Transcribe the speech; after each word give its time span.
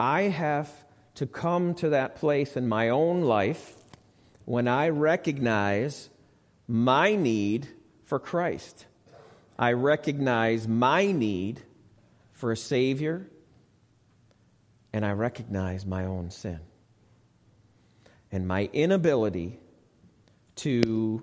I 0.00 0.22
have 0.22 0.72
to 1.16 1.26
come 1.26 1.74
to 1.74 1.90
that 1.90 2.16
place 2.16 2.56
in 2.56 2.66
my 2.66 2.88
own 2.88 3.20
life 3.20 3.74
when 4.46 4.66
I 4.66 4.88
recognize 4.88 6.08
my 6.66 7.14
need 7.16 7.68
for 8.06 8.18
Christ. 8.18 8.86
I 9.58 9.74
recognize 9.74 10.66
my 10.66 11.12
need 11.12 11.60
for 12.32 12.50
a 12.50 12.56
Savior, 12.56 13.26
and 14.90 15.04
I 15.04 15.12
recognize 15.12 15.84
my 15.84 16.06
own 16.06 16.30
sin 16.30 16.60
and 18.32 18.48
my 18.48 18.70
inability 18.72 19.58
to 20.56 21.22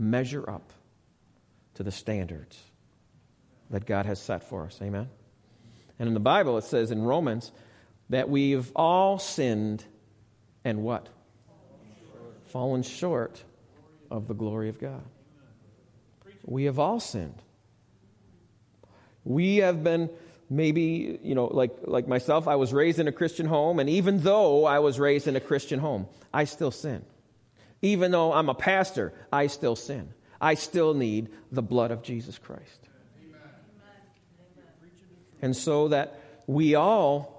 measure 0.00 0.50
up 0.50 0.72
to 1.74 1.84
the 1.84 1.92
standards 1.92 2.58
that 3.70 3.86
God 3.86 4.04
has 4.06 4.20
set 4.20 4.42
for 4.42 4.64
us. 4.64 4.76
Amen? 4.82 5.08
And 6.00 6.08
in 6.08 6.14
the 6.14 6.20
Bible, 6.20 6.58
it 6.58 6.64
says 6.64 6.90
in 6.90 7.02
Romans 7.02 7.52
that 8.10 8.28
we've 8.28 8.70
all 8.74 9.18
sinned 9.18 9.84
and 10.64 10.82
what? 10.82 11.08
Fallen 12.46 12.82
short 12.82 13.42
of 14.10 14.28
the 14.28 14.34
glory 14.34 14.68
of 14.68 14.80
God. 14.80 15.04
We 16.44 16.64
have 16.64 16.78
all 16.78 17.00
sinned. 17.00 17.42
We 19.24 19.58
have 19.58 19.84
been 19.84 20.08
maybe, 20.48 21.18
you 21.22 21.34
know, 21.34 21.46
like, 21.46 21.72
like 21.84 22.08
myself, 22.08 22.48
I 22.48 22.56
was 22.56 22.72
raised 22.72 22.98
in 22.98 23.08
a 23.08 23.12
Christian 23.12 23.46
home, 23.46 23.78
and 23.78 23.90
even 23.90 24.22
though 24.22 24.64
I 24.64 24.78
was 24.78 24.98
raised 24.98 25.28
in 25.28 25.36
a 25.36 25.40
Christian 25.40 25.78
home, 25.78 26.06
I 26.32 26.44
still 26.44 26.70
sin. 26.70 27.04
Even 27.82 28.10
though 28.10 28.32
I'm 28.32 28.48
a 28.48 28.54
pastor, 28.54 29.12
I 29.32 29.48
still 29.48 29.76
sin. 29.76 30.14
I 30.40 30.54
still 30.54 30.94
need 30.94 31.28
the 31.52 31.62
blood 31.62 31.90
of 31.90 32.02
Jesus 32.02 32.38
Christ. 32.38 32.88
Amen. 33.22 33.40
And 35.42 35.56
so 35.56 35.88
that 35.88 36.18
we 36.46 36.74
all 36.74 37.37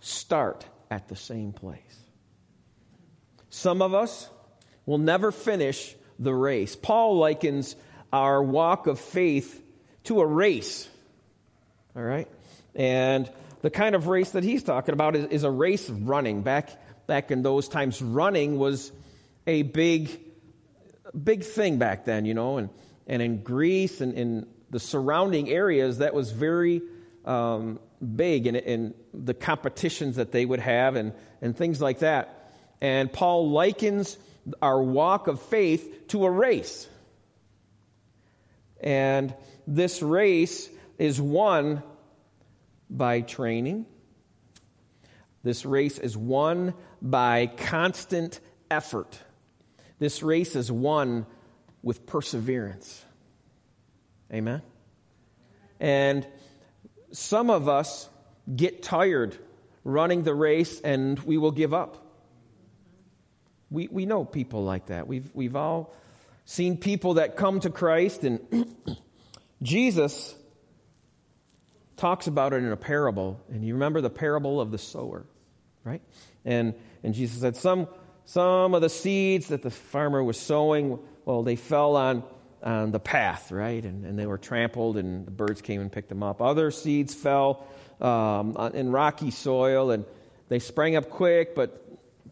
start 0.00 0.64
at 0.90 1.08
the 1.08 1.16
same 1.16 1.52
place. 1.52 1.80
Some 3.50 3.82
of 3.82 3.94
us 3.94 4.28
will 4.86 4.98
never 4.98 5.32
finish 5.32 5.94
the 6.18 6.34
race. 6.34 6.76
Paul 6.76 7.18
likens 7.18 7.76
our 8.12 8.42
walk 8.42 8.86
of 8.86 8.98
faith 8.98 9.62
to 10.04 10.20
a 10.20 10.26
race. 10.26 10.88
All 11.94 12.02
right? 12.02 12.28
And 12.74 13.30
the 13.62 13.70
kind 13.70 13.94
of 13.94 14.06
race 14.06 14.30
that 14.30 14.44
he's 14.44 14.62
talking 14.62 14.92
about 14.92 15.16
is, 15.16 15.26
is 15.26 15.44
a 15.44 15.50
race 15.50 15.88
of 15.88 16.08
running. 16.08 16.42
Back, 16.42 16.70
back 17.06 17.30
in 17.30 17.42
those 17.42 17.68
times, 17.68 18.00
running 18.00 18.58
was 18.58 18.92
a 19.46 19.62
big, 19.62 20.20
big 21.22 21.44
thing 21.44 21.78
back 21.78 22.04
then, 22.04 22.24
you 22.24 22.34
know. 22.34 22.58
And, 22.58 22.70
and 23.06 23.20
in 23.20 23.42
Greece 23.42 24.00
and 24.00 24.14
in 24.14 24.46
the 24.70 24.78
surrounding 24.78 25.48
areas, 25.48 25.98
that 25.98 26.14
was 26.14 26.30
very 26.30 26.82
um, 27.24 27.80
big 28.00 28.46
in, 28.46 28.56
in 28.56 28.94
the 29.12 29.34
competitions 29.34 30.16
that 30.16 30.32
they 30.32 30.44
would 30.44 30.60
have 30.60 30.96
and, 30.96 31.12
and 31.42 31.56
things 31.56 31.80
like 31.80 32.00
that. 32.00 32.52
And 32.80 33.12
Paul 33.12 33.50
likens 33.50 34.16
our 34.62 34.82
walk 34.82 35.26
of 35.26 35.42
faith 35.42 36.08
to 36.08 36.24
a 36.24 36.30
race. 36.30 36.88
And 38.80 39.34
this 39.66 40.02
race 40.02 40.68
is 40.98 41.20
won 41.20 41.82
by 42.88 43.20
training. 43.20 43.86
This 45.42 45.64
race 45.64 45.98
is 45.98 46.16
won 46.16 46.74
by 47.02 47.46
constant 47.46 48.40
effort. 48.70 49.18
This 49.98 50.22
race 50.22 50.54
is 50.56 50.70
won 50.70 51.26
with 51.82 52.06
perseverance. 52.06 53.04
Amen? 54.32 54.62
And 55.80 56.26
some 57.12 57.50
of 57.50 57.68
us 57.68 58.08
get 58.54 58.82
tired 58.82 59.36
running 59.84 60.22
the 60.22 60.34
race 60.34 60.80
and 60.80 61.18
we 61.20 61.38
will 61.38 61.50
give 61.50 61.72
up. 61.72 62.04
We, 63.70 63.88
we 63.88 64.06
know 64.06 64.24
people 64.24 64.64
like 64.64 64.86
that. 64.86 65.06
We've, 65.06 65.28
we've 65.34 65.56
all 65.56 65.94
seen 66.44 66.78
people 66.78 67.14
that 67.14 67.36
come 67.36 67.60
to 67.60 67.68
Christ, 67.68 68.24
and 68.24 68.40
Jesus 69.62 70.34
talks 71.98 72.26
about 72.26 72.54
it 72.54 72.56
in 72.56 72.72
a 72.72 72.76
parable. 72.76 73.38
And 73.50 73.62
you 73.62 73.74
remember 73.74 74.00
the 74.00 74.10
parable 74.10 74.58
of 74.58 74.70
the 74.70 74.78
sower, 74.78 75.26
right? 75.84 76.00
And, 76.46 76.72
and 77.02 77.12
Jesus 77.12 77.40
said, 77.40 77.56
some, 77.56 77.88
some 78.24 78.72
of 78.72 78.80
the 78.80 78.88
seeds 78.88 79.48
that 79.48 79.62
the 79.62 79.70
farmer 79.70 80.24
was 80.24 80.38
sowing, 80.38 80.98
well, 81.26 81.42
they 81.42 81.56
fell 81.56 81.96
on, 81.96 82.24
on 82.62 82.90
the 82.90 83.00
path, 83.00 83.52
right? 83.52 83.84
And, 83.84 84.04
and 84.04 84.18
they 84.18 84.26
were 84.26 84.38
trampled, 84.38 84.96
and 84.96 85.26
the 85.26 85.30
birds 85.30 85.62
came 85.62 85.80
and 85.80 85.90
picked 85.90 86.08
them 86.08 86.22
up. 86.22 86.42
Other 86.42 86.70
seeds 86.70 87.14
fell 87.14 87.66
um, 88.00 88.56
in 88.74 88.90
rocky 88.92 89.30
soil, 89.30 89.90
and 89.90 90.04
they 90.48 90.58
sprang 90.58 90.96
up 90.96 91.10
quick, 91.10 91.54
but 91.54 91.84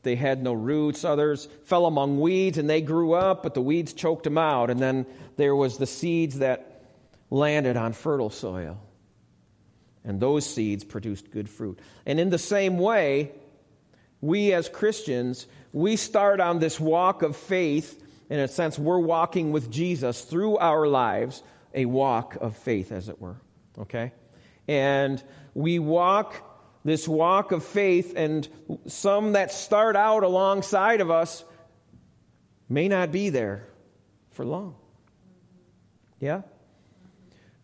they 0.06 0.14
had 0.14 0.42
no 0.42 0.52
roots. 0.52 1.04
Others 1.04 1.48
fell 1.64 1.84
among 1.84 2.20
weeds 2.20 2.58
and 2.58 2.70
they 2.70 2.80
grew 2.80 3.12
up, 3.12 3.42
but 3.42 3.54
the 3.54 3.60
weeds 3.60 3.92
choked 3.92 4.22
them 4.22 4.38
out. 4.38 4.70
And 4.70 4.78
then 4.78 5.04
there 5.36 5.54
was 5.54 5.78
the 5.78 5.86
seeds 5.86 6.38
that 6.38 6.84
landed 7.28 7.76
on 7.76 7.92
fertile 7.92 8.30
soil. 8.30 8.80
And 10.04 10.20
those 10.20 10.46
seeds 10.46 10.84
produced 10.84 11.32
good 11.32 11.50
fruit. 11.50 11.80
And 12.06 12.20
in 12.20 12.30
the 12.30 12.38
same 12.38 12.78
way, 12.78 13.32
we 14.20 14.52
as 14.52 14.68
Christians, 14.68 15.48
we 15.72 15.96
start 15.96 16.38
on 16.40 16.60
this 16.60 16.78
walk 16.78 17.22
of 17.22 17.36
faith. 17.36 18.00
In 18.28 18.40
a 18.40 18.48
sense, 18.48 18.78
we're 18.78 18.98
walking 18.98 19.52
with 19.52 19.70
Jesus 19.70 20.22
through 20.22 20.58
our 20.58 20.86
lives, 20.86 21.42
a 21.74 21.84
walk 21.84 22.36
of 22.36 22.56
faith, 22.56 22.90
as 22.90 23.08
it 23.08 23.20
were. 23.20 23.36
Okay? 23.78 24.12
And 24.66 25.22
we 25.54 25.78
walk 25.78 26.34
this 26.84 27.06
walk 27.06 27.52
of 27.52 27.64
faith, 27.64 28.14
and 28.16 28.48
some 28.86 29.32
that 29.32 29.52
start 29.52 29.96
out 29.96 30.22
alongside 30.22 31.00
of 31.00 31.10
us 31.10 31.44
may 32.68 32.88
not 32.88 33.12
be 33.12 33.28
there 33.30 33.68
for 34.32 34.44
long. 34.44 34.76
Yeah? 36.20 36.42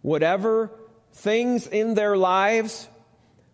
Whatever 0.00 0.70
things 1.12 1.66
in 1.66 1.94
their 1.94 2.16
lives 2.16 2.88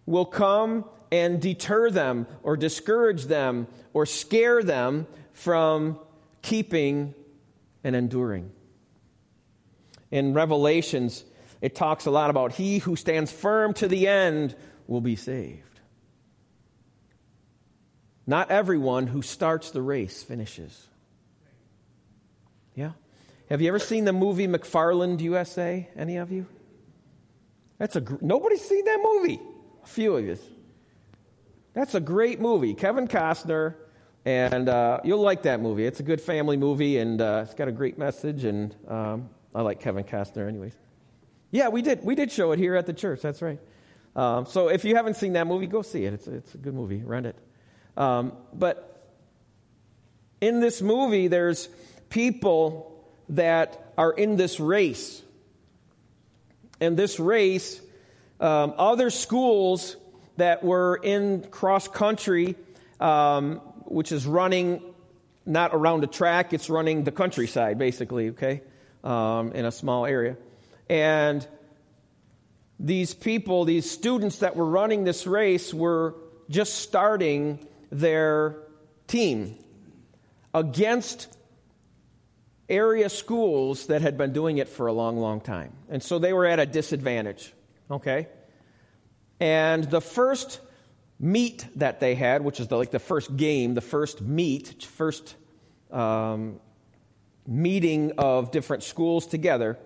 will 0.06 0.24
come 0.24 0.84
and 1.10 1.40
deter 1.40 1.90
them 1.90 2.26
or 2.42 2.56
discourage 2.56 3.24
them 3.24 3.66
or 3.92 4.06
scare 4.06 4.62
them 4.62 5.06
from 5.32 5.98
keeping 6.48 7.14
and 7.84 7.94
enduring. 7.94 8.50
In 10.10 10.32
Revelations, 10.32 11.22
it 11.60 11.74
talks 11.74 12.06
a 12.06 12.10
lot 12.10 12.30
about 12.30 12.52
he 12.52 12.78
who 12.78 12.96
stands 12.96 13.30
firm 13.30 13.74
to 13.74 13.86
the 13.86 14.08
end 14.08 14.56
will 14.86 15.02
be 15.02 15.14
saved. 15.14 15.62
Not 18.26 18.50
everyone 18.50 19.06
who 19.06 19.20
starts 19.20 19.72
the 19.72 19.82
race 19.82 20.22
finishes. 20.22 20.86
Yeah? 22.74 22.92
Have 23.50 23.60
you 23.60 23.68
ever 23.68 23.78
seen 23.78 24.06
the 24.06 24.14
movie 24.14 24.48
McFarland 24.48 25.20
USA? 25.20 25.86
Any 25.96 26.16
of 26.16 26.32
you? 26.32 26.46
That's 27.76 27.96
a 27.96 28.02
nobody's 28.22 28.66
seen 28.66 28.84
that 28.86 29.00
movie. 29.02 29.40
A 29.84 29.86
few 29.86 30.16
of 30.16 30.24
you. 30.24 30.38
That's 31.74 31.94
a 31.94 32.00
great 32.00 32.40
movie. 32.40 32.74
Kevin 32.74 33.06
Costner, 33.06 33.74
and 34.24 34.68
uh, 34.68 35.00
you'll 35.04 35.22
like 35.22 35.42
that 35.42 35.60
movie. 35.60 35.86
It's 35.86 36.00
a 36.00 36.02
good 36.02 36.20
family 36.20 36.56
movie, 36.56 36.98
and 36.98 37.20
uh, 37.20 37.42
it's 37.44 37.54
got 37.54 37.68
a 37.68 37.72
great 37.72 37.98
message. 37.98 38.44
And 38.44 38.74
um, 38.86 39.30
I 39.54 39.62
like 39.62 39.80
Kevin 39.80 40.04
Costner, 40.04 40.48
anyways. 40.48 40.74
Yeah, 41.50 41.68
we 41.68 41.82
did. 41.82 42.04
We 42.04 42.14
did 42.14 42.30
show 42.30 42.52
it 42.52 42.58
here 42.58 42.76
at 42.76 42.86
the 42.86 42.92
church. 42.92 43.22
That's 43.22 43.40
right. 43.40 43.58
Um, 44.14 44.46
so 44.46 44.68
if 44.68 44.84
you 44.84 44.96
haven't 44.96 45.14
seen 45.14 45.34
that 45.34 45.46
movie, 45.46 45.66
go 45.66 45.82
see 45.82 46.04
it. 46.04 46.12
It's, 46.12 46.26
it's 46.26 46.54
a 46.54 46.58
good 46.58 46.74
movie. 46.74 47.02
Rent 47.02 47.26
it. 47.26 47.36
Um, 47.96 48.32
but 48.52 49.12
in 50.40 50.60
this 50.60 50.82
movie, 50.82 51.28
there's 51.28 51.68
people 52.10 53.04
that 53.30 53.92
are 53.96 54.12
in 54.12 54.36
this 54.36 54.60
race. 54.60 55.22
And 56.80 56.96
this 56.96 57.18
race, 57.18 57.80
um, 58.40 58.74
other 58.78 59.10
schools 59.10 59.96
that 60.36 60.62
were 60.62 60.96
in 60.96 61.42
cross 61.42 61.88
country, 61.88 62.54
um, 63.00 63.60
which 63.90 64.12
is 64.12 64.26
running 64.26 64.82
not 65.46 65.70
around 65.72 66.04
a 66.04 66.06
track, 66.06 66.52
it's 66.52 66.68
running 66.68 67.04
the 67.04 67.12
countryside, 67.12 67.78
basically, 67.78 68.30
okay, 68.30 68.62
um, 69.02 69.52
in 69.52 69.64
a 69.64 69.72
small 69.72 70.04
area. 70.04 70.36
And 70.88 71.46
these 72.78 73.14
people, 73.14 73.64
these 73.64 73.90
students 73.90 74.40
that 74.40 74.56
were 74.56 74.66
running 74.66 75.04
this 75.04 75.26
race, 75.26 75.72
were 75.72 76.14
just 76.48 76.76
starting 76.76 77.66
their 77.90 78.56
team 79.06 79.58
against 80.54 81.34
area 82.68 83.08
schools 83.08 83.86
that 83.86 84.02
had 84.02 84.18
been 84.18 84.32
doing 84.32 84.58
it 84.58 84.68
for 84.68 84.86
a 84.86 84.92
long, 84.92 85.16
long 85.16 85.40
time. 85.40 85.72
And 85.88 86.02
so 86.02 86.18
they 86.18 86.32
were 86.32 86.44
at 86.44 86.60
a 86.60 86.66
disadvantage, 86.66 87.52
okay? 87.90 88.28
And 89.40 89.84
the 89.84 90.02
first 90.02 90.60
meet 91.18 91.66
that 91.76 92.00
they 92.00 92.14
had, 92.14 92.42
which 92.42 92.60
is 92.60 92.68
the, 92.68 92.76
like 92.76 92.90
the 92.90 92.98
first 92.98 93.36
game, 93.36 93.74
the 93.74 93.80
first 93.80 94.20
meet, 94.20 94.82
first 94.84 95.34
um, 95.90 96.60
meeting 97.46 98.12
of 98.18 98.50
different 98.50 98.82
schools 98.82 99.26
together, 99.26 99.78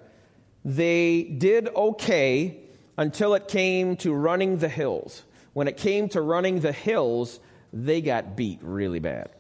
they 0.65 1.23
did 1.23 1.69
okay 1.69 2.59
until 2.99 3.35
it 3.35 3.49
came 3.49 3.97
to 3.97 4.13
running 4.13 4.59
the 4.59 4.69
hills, 4.69 5.23
when 5.53 5.69
it 5.69 5.77
came 5.77 6.09
to 6.11 6.21
running 6.21 6.61
the 6.61 6.73
hills, 6.73 7.41
they 7.73 8.01
got 8.01 8.37
beat 8.37 8.59
really 8.63 8.99
bad. 8.99 9.31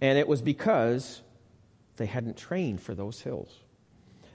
And 0.00 0.18
it 0.18 0.26
was 0.26 0.42
because 0.42 1.22
they 1.96 2.06
hadn't 2.06 2.36
trained 2.36 2.80
for 2.80 2.94
those 2.94 3.20
hills. 3.20 3.54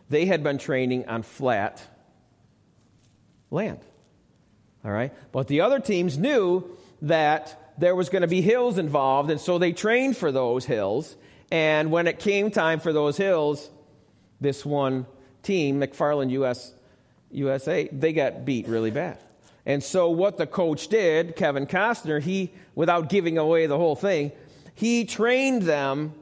They 0.10 0.26
had 0.26 0.44
been 0.44 0.58
training 0.58 1.08
on 1.08 1.24
flat 1.24 1.82
land. 3.50 3.80
All 4.86 4.92
right? 4.92 5.12
But 5.32 5.48
the 5.48 5.62
other 5.62 5.80
teams 5.80 6.18
knew 6.18 6.64
that 7.02 7.74
there 7.78 7.96
was 7.96 8.10
going 8.10 8.22
to 8.22 8.28
be 8.28 8.42
hills 8.42 8.78
involved, 8.78 9.32
and 9.32 9.42
so 9.42 9.58
they 9.58 9.74
trained 9.74 10.16
for 10.16 10.32
those 10.32 10.66
hills. 10.66 11.16
And 11.52 11.92
when 11.92 12.08
it 12.08 12.20
came 12.20 12.52
time 12.52 12.80
for 12.80 12.94
those 12.94 13.18
hills, 13.18 13.70
this 14.40 14.64
one 14.64 15.08
team, 15.44 15.82
McFarland 15.82 16.30
US, 16.32 16.74
USA, 17.32 17.90
they 17.92 18.14
got 18.14 18.46
beat 18.46 18.68
really 18.68 18.92
bad. 18.92 19.18
And 19.66 19.84
so 19.84 20.10
what 20.10 20.38
the 20.38 20.46
coach 20.46 20.88
did, 20.88 21.36
Kevin 21.36 21.66
Costner, 21.66 22.22
he, 22.22 22.54
without 22.76 23.10
giving 23.10 23.38
away 23.38 23.66
the 23.66 23.78
whole 23.78 23.96
thing, 23.96 24.32
he 24.76 25.06
trained 25.06 25.64
them 25.64 26.14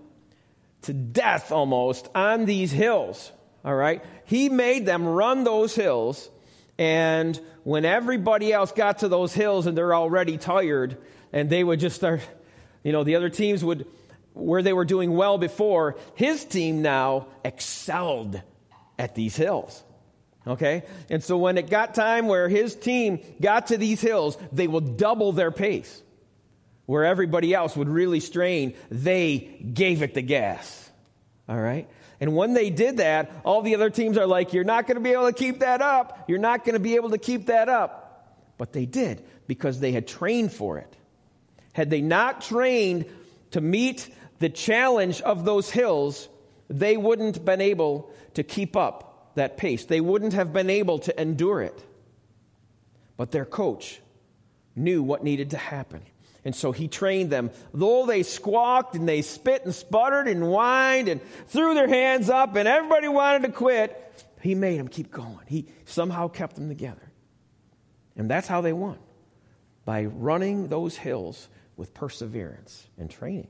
to 0.83 0.93
death 0.93 1.51
almost 1.51 2.07
on 2.15 2.45
these 2.45 2.71
hills. 2.71 3.31
All 3.65 3.75
right? 3.75 4.03
He 4.25 4.49
made 4.49 4.85
them 4.85 5.05
run 5.05 5.43
those 5.43 5.75
hills, 5.75 6.29
and 6.77 7.39
when 7.63 7.85
everybody 7.85 8.51
else 8.51 8.71
got 8.71 8.99
to 8.99 9.07
those 9.07 9.33
hills 9.33 9.67
and 9.67 9.77
they're 9.77 9.95
already 9.95 10.37
tired, 10.37 10.97
and 11.31 11.49
they 11.49 11.63
would 11.63 11.79
just 11.79 11.95
start, 11.95 12.21
you 12.83 12.91
know, 12.91 13.03
the 13.03 13.15
other 13.15 13.29
teams 13.29 13.63
would, 13.63 13.87
where 14.33 14.61
they 14.61 14.73
were 14.73 14.85
doing 14.85 15.15
well 15.15 15.37
before, 15.37 15.97
his 16.15 16.45
team 16.45 16.81
now 16.81 17.27
excelled 17.43 18.41
at 18.97 19.15
these 19.15 19.35
hills. 19.35 19.83
Okay? 20.45 20.83
And 21.09 21.23
so 21.23 21.37
when 21.37 21.57
it 21.57 21.69
got 21.69 21.95
time 21.95 22.27
where 22.27 22.49
his 22.49 22.75
team 22.75 23.19
got 23.39 23.67
to 23.67 23.77
these 23.77 24.01
hills, 24.01 24.37
they 24.51 24.67
will 24.67 24.81
double 24.81 25.31
their 25.31 25.51
pace. 25.51 26.01
Where 26.85 27.05
everybody 27.05 27.53
else 27.53 27.77
would 27.77 27.87
really 27.87 28.19
strain, 28.19 28.73
they 28.91 29.37
gave 29.73 30.01
it 30.01 30.13
the 30.13 30.21
gas. 30.21 30.89
All 31.47 31.59
right? 31.59 31.89
And 32.23 32.37
when 32.37 32.53
they 32.53 32.69
did 32.69 32.97
that, 32.97 33.29
all 33.43 33.61
the 33.61 33.75
other 33.75 33.89
teams 33.89 34.17
are 34.17 34.25
like, 34.25 34.53
You're 34.53 34.63
not 34.63 34.87
going 34.87 34.95
to 34.95 35.01
be 35.01 35.11
able 35.11 35.25
to 35.25 35.33
keep 35.33 35.59
that 35.59 35.81
up. 35.81 36.23
You're 36.29 36.37
not 36.39 36.63
going 36.63 36.71
to 36.71 36.79
be 36.79 36.95
able 36.95 37.09
to 37.09 37.17
keep 37.17 37.47
that 37.47 37.67
up. 37.67 38.47
But 38.57 38.71
they 38.71 38.85
did 38.85 39.25
because 39.45 39.81
they 39.81 39.91
had 39.91 40.07
trained 40.07 40.53
for 40.53 40.77
it. 40.77 40.95
Had 41.73 41.89
they 41.89 41.99
not 41.99 42.39
trained 42.39 43.07
to 43.51 43.59
meet 43.59 44.07
the 44.39 44.47
challenge 44.47 45.19
of 45.19 45.43
those 45.43 45.69
hills, 45.69 46.29
they 46.69 46.95
wouldn't 46.95 47.35
have 47.35 47.43
been 47.43 47.59
able 47.59 48.09
to 48.35 48.43
keep 48.43 48.77
up 48.77 49.33
that 49.35 49.57
pace. 49.57 49.83
They 49.83 49.99
wouldn't 49.99 50.31
have 50.31 50.53
been 50.53 50.69
able 50.69 50.99
to 50.99 51.21
endure 51.21 51.61
it. 51.61 51.83
But 53.17 53.31
their 53.31 53.43
coach 53.43 53.99
knew 54.77 55.03
what 55.03 55.25
needed 55.25 55.49
to 55.49 55.57
happen. 55.57 56.03
And 56.45 56.55
so 56.55 56.71
he 56.71 56.87
trained 56.87 57.29
them. 57.29 57.51
Though 57.73 58.05
they 58.05 58.23
squawked 58.23 58.95
and 58.95 59.07
they 59.07 59.21
spit 59.21 59.63
and 59.63 59.73
sputtered 59.73 60.27
and 60.27 60.43
whined 60.43 61.07
and 61.07 61.21
threw 61.47 61.73
their 61.73 61.87
hands 61.87 62.29
up 62.29 62.55
and 62.55 62.67
everybody 62.67 63.07
wanted 63.07 63.43
to 63.43 63.53
quit, 63.53 63.99
he 64.41 64.55
made 64.55 64.79
them 64.79 64.89
keep 64.89 65.09
going. 65.09 65.39
He 65.47 65.67
somehow 65.85 66.27
kept 66.27 66.55
them 66.55 66.67
together. 66.67 67.11
And 68.15 68.29
that's 68.29 68.47
how 68.47 68.61
they 68.61 68.73
won 68.73 68.99
by 69.85 70.05
running 70.05 70.67
those 70.67 70.97
hills 70.97 71.47
with 71.77 71.93
perseverance 71.93 72.87
and 72.97 73.09
training. 73.09 73.47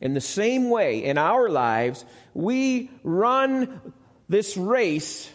In 0.00 0.14
the 0.14 0.20
same 0.20 0.70
way, 0.70 1.02
in 1.04 1.18
our 1.18 1.48
lives, 1.48 2.04
we 2.34 2.90
run 3.02 3.92
this 4.28 4.56
race 4.56 5.30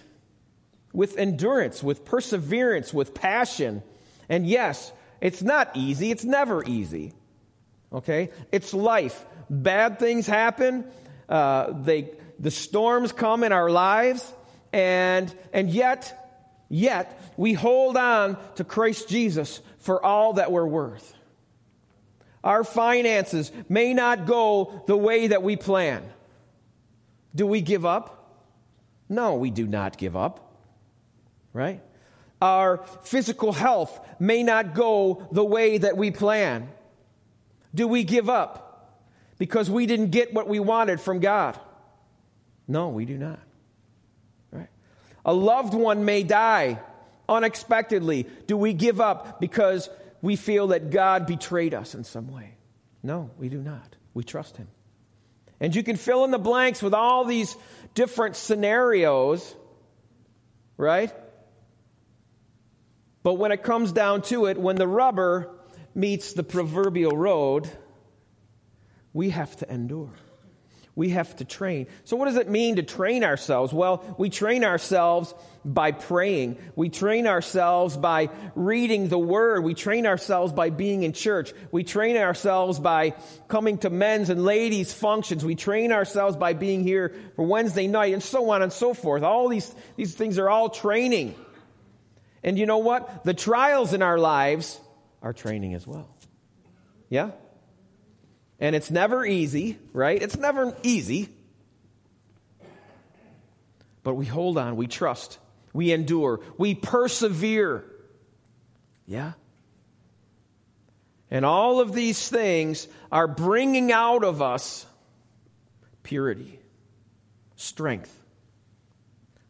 with 0.94 1.18
endurance, 1.18 1.84
with 1.84 2.06
perseverance, 2.06 2.94
with 2.94 3.14
passion. 3.14 3.84
And 4.30 4.48
yes, 4.48 4.92
it's 5.22 5.42
not 5.42 5.72
easy. 5.76 6.12
It's 6.12 6.24
never 6.24 6.64
easy. 6.64 7.14
Okay? 7.92 8.32
It's 8.52 8.74
life. 8.74 9.26
Bad 9.50 10.00
things 10.00 10.28
happen. 10.28 10.86
Uh, 11.30 11.74
they, 11.82 12.12
the 12.40 12.52
storms 12.52 13.12
come 13.12 13.44
in 13.44 13.52
our 13.52 13.70
lives. 13.70 14.32
And, 14.74 15.34
and 15.54 15.70
yet, 15.70 16.66
yet, 16.70 17.20
we 17.38 17.54
hold 17.54 17.98
on 17.98 18.38
to 18.56 18.64
Christ 18.64 19.08
Jesus 19.08 19.62
for 19.80 20.04
all 20.04 20.34
that 20.34 20.52
we're 20.52 20.68
worth. 20.68 21.14
Our 22.44 22.64
finances 22.64 23.52
may 23.70 23.94
not 23.94 24.26
go 24.26 24.84
the 24.86 24.98
way 24.98 25.28
that 25.28 25.42
we 25.42 25.56
plan. 25.56 26.04
Do 27.34 27.48
we 27.48 27.62
give 27.62 27.86
up? 27.86 28.44
No, 29.10 29.36
we 29.36 29.50
do 29.50 29.66
not 29.66 29.98
give 29.98 30.16
up. 30.16 30.42
Right? 31.54 31.82
Our 32.42 32.84
physical 33.04 33.54
health 33.54 34.00
may 34.20 34.44
not 34.44 34.74
go 34.74 35.28
the 35.32 35.44
way 35.44 35.78
that 35.78 35.98
we 35.98 36.12
plan. 36.12 36.70
Do 37.74 37.88
we 37.88 38.04
give 38.04 38.30
up 38.30 39.02
because 39.38 39.70
we 39.70 39.86
didn't 39.86 40.12
get 40.12 40.34
what 40.34 40.48
we 40.48 40.60
wanted 40.60 41.00
from 41.02 41.20
God? 41.20 41.60
No, 42.68 42.90
we 42.90 43.06
do 43.06 43.18
not. 43.18 43.40
Right? 44.52 44.70
A 45.26 45.34
loved 45.34 45.74
one 45.74 46.06
may 46.06 46.24
die 46.24 46.80
unexpectedly. 47.28 48.28
Do 48.48 48.58
we 48.58 48.74
give 48.74 49.02
up 49.02 49.40
because 49.40 49.90
we 50.22 50.36
feel 50.36 50.68
that 50.68 50.90
God 50.90 51.28
betrayed 51.28 51.74
us 51.74 51.96
in 51.96 52.04
some 52.04 52.32
way? 52.32 52.56
No, 53.04 53.30
we 53.38 53.50
do 53.50 53.62
not. 53.62 53.96
We 54.14 54.24
trust 54.24 54.58
Him. 54.58 54.68
And 55.60 55.76
you 55.76 55.84
can 55.84 55.96
fill 55.96 56.26
in 56.26 56.32
the 56.32 56.40
blanks 56.40 56.82
with 56.82 56.94
all 56.94 57.26
these 57.26 57.56
different 57.94 58.36
scenarios, 58.36 59.56
right? 60.78 61.14
But 63.26 63.40
when 63.40 63.52
it 63.52 63.64
comes 63.64 63.92
down 63.92 64.22
to 64.30 64.46
it, 64.46 64.56
when 64.56 64.76
the 64.76 64.88
rubber 64.88 65.50
meets 65.96 66.34
the 66.34 66.44
proverbial 66.44 67.18
road, 67.18 67.68
we 69.14 69.32
have 69.32 69.56
to 69.56 69.74
endure. 69.74 70.12
We 70.94 71.10
have 71.10 71.36
to 71.38 71.44
train. 71.44 71.88
So, 72.04 72.18
what 72.18 72.26
does 72.26 72.36
it 72.36 72.48
mean 72.50 72.76
to 72.76 72.84
train 72.84 73.24
ourselves? 73.24 73.74
Well, 73.74 74.16
we 74.20 74.30
train 74.30 74.64
ourselves 74.64 75.34
by 75.66 75.92
praying. 75.92 76.58
We 76.76 76.90
train 76.90 77.26
ourselves 77.26 77.98
by 77.98 78.30
reading 78.54 79.10
the 79.10 79.18
Word. 79.18 79.64
We 79.64 79.74
train 79.74 80.06
ourselves 80.06 80.54
by 80.54 80.70
being 80.70 81.02
in 81.02 81.12
church. 81.12 81.52
We 81.72 81.84
train 81.84 82.18
ourselves 82.18 82.78
by 82.78 83.16
coming 83.48 83.80
to 83.80 83.90
men's 83.90 84.30
and 84.30 84.46
ladies' 84.46 84.94
functions. 84.94 85.44
We 85.44 85.56
train 85.56 85.92
ourselves 85.92 86.38
by 86.38 86.54
being 86.54 86.84
here 86.84 87.16
for 87.36 87.44
Wednesday 87.44 87.88
night 87.88 88.14
and 88.14 88.22
so 88.22 88.52
on 88.52 88.62
and 88.62 88.72
so 88.72 88.94
forth. 88.94 89.24
All 89.24 89.50
these, 89.50 89.74
these 89.96 90.14
things 90.14 90.38
are 90.38 90.48
all 90.48 90.70
training. 90.70 91.34
And 92.46 92.60
you 92.60 92.68
know 92.68 92.78
what? 92.78 93.24
The 93.26 93.34
trials 93.34 93.94
in 93.94 94.04
our 94.04 94.20
lives 94.20 94.80
are 95.24 95.34
training 95.34 95.74
as 95.74 95.86
well. 95.86 96.08
Yeah? 97.10 97.32
And 98.60 98.76
it's 98.76 98.92
never 98.92 99.26
easy, 99.26 99.80
right? 99.92 100.22
It's 100.22 100.38
never 100.38 100.78
easy. 100.84 101.30
But 104.04 104.14
we 104.14 104.28
hold 104.28 104.60
on, 104.60 104.76
we 104.76 104.86
trust, 104.86 105.40
we 105.74 105.92
endure, 105.92 106.40
we 106.60 106.76
persevere. 106.76 107.84
Yeah? 109.08 109.34
And 111.32 111.46
all 111.46 111.80
of 111.80 111.94
these 111.94 112.30
things 112.30 112.88
are 113.12 113.28
bringing 113.28 113.92
out 113.92 114.24
of 114.24 114.44
us 114.44 114.86
purity, 116.04 116.60
strength, 117.56 118.16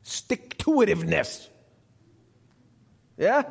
stick 0.04 0.58
to 0.60 0.72
itiveness. 0.72 1.46
Yeah? 3.18 3.44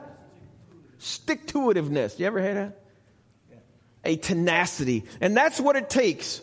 Stick 0.98 1.46
to 1.48 1.58
itiveness. 1.58 2.18
You 2.18 2.26
ever 2.26 2.40
hear 2.40 2.54
that? 2.54 2.80
A 4.04 4.16
tenacity. 4.16 5.04
And 5.20 5.36
that's 5.36 5.60
what 5.60 5.76
it 5.76 5.88
takes 5.88 6.40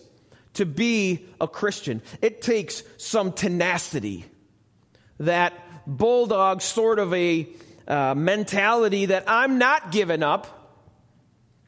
to 0.54 0.66
be 0.66 1.26
a 1.40 1.48
Christian. 1.48 2.02
It 2.22 2.42
takes 2.42 2.84
some 2.98 3.32
tenacity. 3.32 4.26
That 5.20 5.54
bulldog 5.86 6.62
sort 6.62 7.00
of 7.00 7.14
a 7.14 7.48
uh, 7.88 8.16
mentality 8.16 9.08
that 9.08 9.26
I'm 9.28 9.58
not 9.58 9.92
giving 9.92 10.24
up 10.24 10.58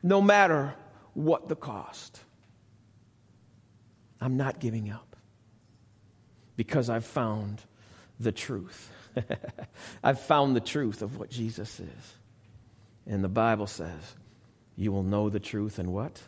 no 0.01 0.21
matter 0.21 0.73
what 1.13 1.47
the 1.47 1.55
cost. 1.55 2.19
I'm 4.19 4.37
not 4.37 4.59
giving 4.59 4.89
up 4.89 5.15
because 6.55 6.89
I've 6.89 7.05
found 7.05 7.61
the 8.19 8.31
truth. 8.31 8.91
I've 10.03 10.19
found 10.19 10.55
the 10.55 10.61
truth 10.61 11.01
of 11.01 11.17
what 11.17 11.29
Jesus 11.29 11.79
is. 11.79 12.13
And 13.05 13.23
the 13.23 13.29
Bible 13.29 13.67
says, 13.67 14.15
you 14.75 14.91
will 14.91 15.03
know 15.03 15.29
the 15.29 15.39
truth 15.39 15.79
and 15.79 15.93
what? 15.93 16.21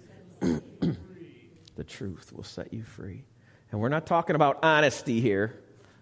the 0.40 1.84
truth 1.86 2.32
will 2.32 2.44
set 2.44 2.72
you 2.72 2.82
free. 2.82 3.24
And 3.70 3.80
we're 3.80 3.88
not 3.88 4.06
talking 4.06 4.36
about 4.36 4.60
honesty 4.62 5.20
here. 5.20 5.54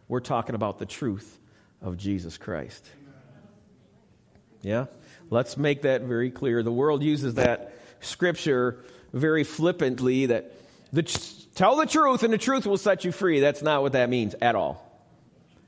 We're 0.08 0.20
talking 0.20 0.54
about 0.54 0.78
the 0.78 0.86
truth 0.86 1.38
of 1.82 1.96
Jesus 1.96 2.38
Christ. 2.38 2.84
Yeah? 4.62 4.86
Let's 5.30 5.56
make 5.56 5.82
that 5.82 6.02
very 6.02 6.30
clear. 6.30 6.62
The 6.62 6.72
world 6.72 7.02
uses 7.02 7.34
that 7.34 7.74
scripture 8.00 8.84
very 9.12 9.44
flippantly 9.44 10.26
that 10.26 10.52
the, 10.92 11.02
tell 11.54 11.76
the 11.76 11.86
truth 11.86 12.22
and 12.22 12.32
the 12.32 12.38
truth 12.38 12.66
will 12.66 12.76
set 12.78 13.04
you 13.04 13.12
free. 13.12 13.40
That's 13.40 13.62
not 13.62 13.82
what 13.82 13.92
that 13.92 14.08
means 14.08 14.34
at 14.40 14.54
all. 14.54 14.85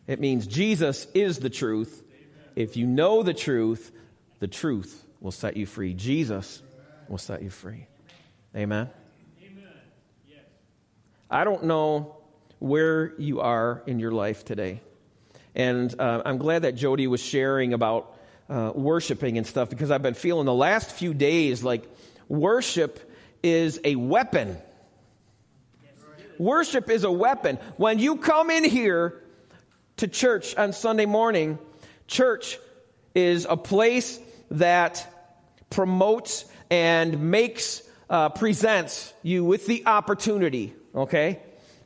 It 0.09 0.19
means 0.19 0.49
Jesus 0.49 1.07
is 1.15 1.39
the 1.39 1.51
truth. 1.51 2.03
If 2.57 2.77
you 2.77 2.87
know 2.87 3.23
the 3.23 3.35
truth, 3.35 3.93
The 4.41 4.49
truth 4.49 5.05
will 5.21 5.33
set 5.33 5.57
you 5.57 5.67
free. 5.67 5.95
Jesus 5.95 6.63
will 7.09 7.19
set 7.19 7.43
you 7.43 7.51
free. 7.51 7.87
Amen. 8.55 8.89
Amen. 9.43 9.65
Yes. 10.29 10.39
I 11.31 11.45
don't 11.45 11.65
know 11.65 12.17
where 12.61 13.15
you 13.19 13.41
are 13.41 13.83
in 13.87 13.99
your 13.99 14.13
life 14.13 14.45
today. 14.45 14.81
And 15.55 15.93
uh, 15.99 16.23
I'm 16.25 16.39
glad 16.39 16.63
that 16.63 16.77
Jody 16.77 17.09
was 17.09 17.21
sharing 17.21 17.73
about 17.73 18.17
uh, 18.49 18.73
worshiping 18.75 19.39
and 19.39 19.47
stuff 19.47 19.71
because 19.71 19.91
I've 19.91 20.03
been 20.03 20.15
feeling 20.15 20.47
the 20.47 20.55
last 20.55 20.93
few 20.93 21.13
days 21.15 21.65
like 21.65 21.85
worship 22.29 23.11
is 23.43 23.81
a 23.85 23.97
weapon. 23.97 24.57
Worship 26.39 26.89
is 26.89 27.03
a 27.03 27.11
weapon. 27.11 27.59
When 27.77 27.99
you 27.99 28.19
come 28.19 28.51
in 28.51 28.63
here 28.63 29.21
to 29.99 30.09
church 30.09 30.57
on 30.57 30.73
Sunday 30.73 31.07
morning, 31.07 31.59
church 32.07 32.59
is 33.15 33.47
a 33.49 33.57
place 33.57 34.19
that 34.53 35.07
promotes 35.71 36.45
and 36.71 37.31
makes, 37.31 37.83
uh, 38.09 38.29
presents 38.31 39.13
you 39.23 39.45
with 39.45 39.67
the 39.67 39.87
opportunity, 39.87 40.73
okay, 40.95 41.41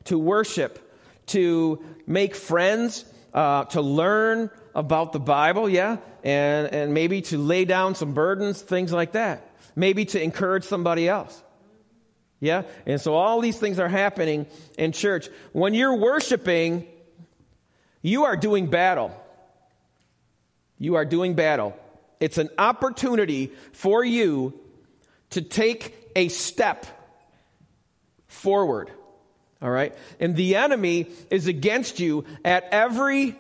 to 0.05 0.19
worship, 0.19 0.79
to 1.27 1.83
make 2.07 2.35
friends, 2.35 3.05
uh, 3.33 3.65
to 3.65 3.81
learn 3.81 4.51
about 4.75 5.13
the 5.13 5.21
Bible, 5.21 5.69
yeah, 5.69 5.97
and, 6.23 6.69
and 6.69 6.95
maybe 6.95 7.23
to 7.23 7.39
lay 7.39 7.65
down 7.65 7.95
some 7.95 8.13
burdens, 8.13 8.61
things 8.61 8.93
like 8.93 9.13
that. 9.13 9.49
Maybe 9.75 10.05
to 10.05 10.23
encourage 10.23 10.65
somebody 10.65 11.09
else. 11.09 11.43
Yeah? 12.41 12.65
And 12.85 13.01
so 13.01 13.15
all 13.15 13.41
these 13.41 13.59
things 13.59 13.79
are 13.79 13.89
happening 13.89 14.47
in 14.77 14.93
church. 14.93 15.29
When 15.53 15.73
you're 15.73 15.95
worshiping, 15.95 16.87
you 18.03 18.25
are 18.25 18.37
doing 18.37 18.67
battle. 18.67 19.13
You 20.79 20.97
are 20.97 21.05
doing 21.05 21.35
battle. 21.35 21.77
It's 22.21 22.39
an 22.39 22.51
opportunity 22.59 23.53
for 23.73 24.05
you 24.05 24.59
to 25.31 25.41
take 25.41 25.95
a 26.15 26.29
step 26.29 26.87
forward. 28.29 28.91
All 29.63 29.71
right? 29.71 29.95
And 30.19 30.35
the 30.35 30.57
enemy 30.57 31.07
is 31.31 31.47
against 31.47 32.01
you 32.01 32.25
at 32.45 32.65
every 32.73 33.37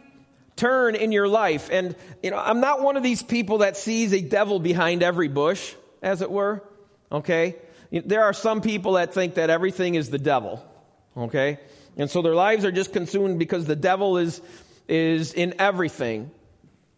turn 0.54 0.94
in 0.94 1.10
your 1.10 1.26
life. 1.26 1.68
And, 1.72 1.96
you 2.22 2.30
know, 2.30 2.38
I'm 2.38 2.60
not 2.60 2.82
one 2.82 2.96
of 2.96 3.02
these 3.02 3.22
people 3.22 3.58
that 3.58 3.76
sees 3.76 4.12
a 4.12 4.20
devil 4.20 4.60
behind 4.60 5.02
every 5.02 5.28
bush, 5.28 5.74
as 6.00 6.22
it 6.22 6.30
were. 6.30 6.62
Okay? 7.10 7.56
There 7.90 8.22
are 8.22 8.32
some 8.32 8.60
people 8.60 8.92
that 8.92 9.12
think 9.12 9.34
that 9.34 9.50
everything 9.50 9.96
is 9.96 10.08
the 10.08 10.18
devil, 10.18 10.64
okay? 11.16 11.58
And 11.96 12.10
so 12.10 12.22
their 12.22 12.34
lives 12.34 12.64
are 12.64 12.72
just 12.72 12.92
consumed 12.92 13.38
because 13.38 13.66
the 13.66 13.76
devil 13.76 14.18
is, 14.18 14.40
is 14.88 15.32
in 15.32 15.54
everything. 15.58 16.30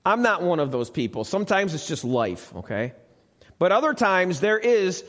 I'm 0.07 0.23
not 0.23 0.43
one 0.43 0.61
of 0.61 0.71
those 0.71 0.91
people. 0.91 1.25
Sometimes 1.25 1.75
it's 1.75 1.89
just 1.89 2.05
life, 2.05 2.55
okay? 2.57 2.93
But 3.59 3.73
other 3.73 3.95
times 3.95 4.41
there 4.41 4.59
is 4.59 5.05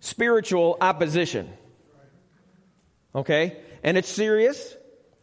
spiritual 0.00 0.76
opposition, 0.80 1.48
okay? 3.14 3.56
And 3.82 3.96
it's 3.96 4.08
serious 4.08 4.74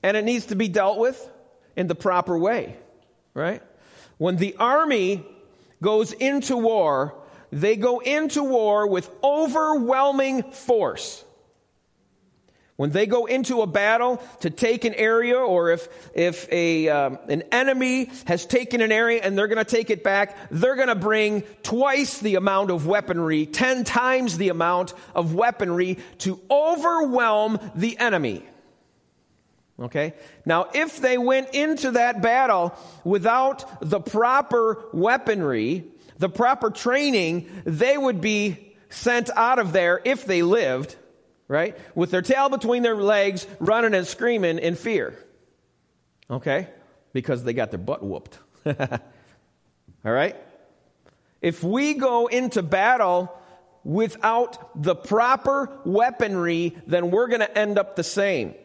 and 0.04 0.16
it 0.16 0.24
needs 0.24 0.48
to 0.48 0.56
be 0.56 0.68
dealt 0.68 0.98
with 0.98 1.30
in 1.76 1.88
the 1.88 1.96
proper 1.96 2.38
way, 2.38 2.76
right? 3.34 3.62
When 4.18 4.38
the 4.38 4.56
army 4.58 5.26
goes 5.82 6.12
into 6.14 6.58
war, 6.58 7.16
they 7.52 7.76
go 7.76 8.00
into 8.00 8.44
war 8.44 8.88
with 8.88 9.10
overwhelming 9.24 10.52
force. 10.52 11.24
When 12.82 12.90
they 12.90 13.06
go 13.06 13.28
into 13.28 13.62
a 13.62 13.68
battle 13.68 14.24
to 14.40 14.50
take 14.50 14.86
an 14.86 14.96
area, 14.96 15.38
or 15.38 15.70
if, 15.70 15.88
if 16.16 16.52
a, 16.52 16.90
um, 16.90 17.20
an 17.30 17.44
enemy 17.52 18.10
has 18.26 18.44
taken 18.48 18.82
an 18.82 18.92
area 18.92 19.22
and 19.24 19.38
they're 19.38 19.48
going 19.48 19.64
to 19.64 19.72
take 19.72 19.92
it 19.92 20.04
back, 20.04 20.36
they're 20.50 20.76
going 20.76 20.88
to 20.88 20.96
bring 20.96 21.44
twice 21.62 22.18
the 22.18 22.34
amount 22.34 22.72
of 22.72 22.88
weaponry, 22.88 23.46
ten 23.46 23.84
times 23.84 24.40
the 24.40 24.50
amount 24.50 24.96
of 25.14 25.36
weaponry 25.36 26.00
to 26.18 26.40
overwhelm 26.50 27.60
the 27.76 28.00
enemy. 28.00 28.44
Okay? 29.80 30.16
Now, 30.44 30.70
if 30.74 31.00
they 31.00 31.20
went 31.20 31.54
into 31.54 31.92
that 31.92 32.24
battle 32.24 32.74
without 33.04 33.88
the 33.88 34.00
proper 34.00 34.86
weaponry, 34.92 35.84
the 36.18 36.30
proper 36.30 36.72
training, 36.72 37.48
they 37.64 37.96
would 37.96 38.22
be 38.22 38.74
sent 38.90 39.30
out 39.36 39.60
of 39.60 39.72
there 39.72 40.02
if 40.04 40.26
they 40.26 40.42
lived, 40.42 40.96
right? 41.52 41.78
With 41.96 42.12
their 42.12 42.22
tail 42.22 42.48
between 42.48 42.82
their 42.82 42.96
legs, 42.96 43.46
running 43.60 43.94
and 43.94 44.08
screaming 44.08 44.58
in 44.58 44.76
fear. 44.76 45.14
Okay? 46.30 46.70
Because 47.12 47.44
they 47.44 47.52
got 47.52 47.72
their 47.72 47.78
butt 47.78 48.02
whooped. 48.02 48.40
All 48.66 48.74
right? 50.06 50.38
If 51.42 51.62
we 51.62 51.96
go 51.96 52.28
into 52.28 52.64
battle 52.64 53.38
without 53.84 54.82
the 54.82 54.96
proper 54.96 55.70
weaponry, 55.84 56.78
then 56.88 57.12
we're 57.12 57.28
going 57.28 57.42
to 57.42 57.58
end 57.58 57.78
up 57.78 57.98
the 57.98 58.04
same. 58.06 58.56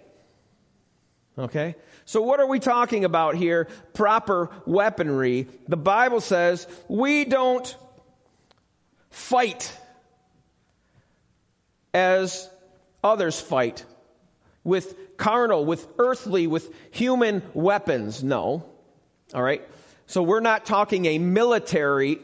Okay? 1.36 1.74
So, 2.04 2.22
what 2.22 2.38
are 2.38 2.46
we 2.46 2.60
talking 2.60 3.04
about 3.04 3.34
here? 3.34 3.66
Proper 3.94 4.48
weaponry. 4.64 5.48
The 5.66 5.76
Bible 5.76 6.20
says 6.20 6.68
we 6.86 7.24
don't 7.24 7.76
fight 9.10 9.76
as 11.92 12.48
others 13.02 13.40
fight 13.40 13.84
with 14.64 15.16
carnal, 15.16 15.64
with 15.64 15.86
earthly, 15.98 16.46
with 16.46 16.74
human 16.90 17.42
weapons. 17.54 18.22
No. 18.22 18.66
All 19.34 19.42
right? 19.42 19.62
So, 20.06 20.22
we're 20.22 20.40
not 20.40 20.66
talking 20.66 21.06
a 21.06 21.18
military 21.18 22.18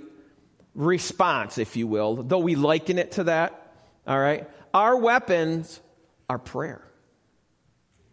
response, 0.75 1.59
if 1.59 1.77
you 1.77 1.87
will, 1.87 2.17
though 2.17 2.39
we 2.39 2.55
liken 2.55 2.99
it 2.99 3.13
to 3.13 3.25
that. 3.25 3.73
All 4.07 4.19
right? 4.19 4.49
Our 4.73 4.97
weapons 4.97 5.81
are 6.29 6.39
prayer. 6.39 6.83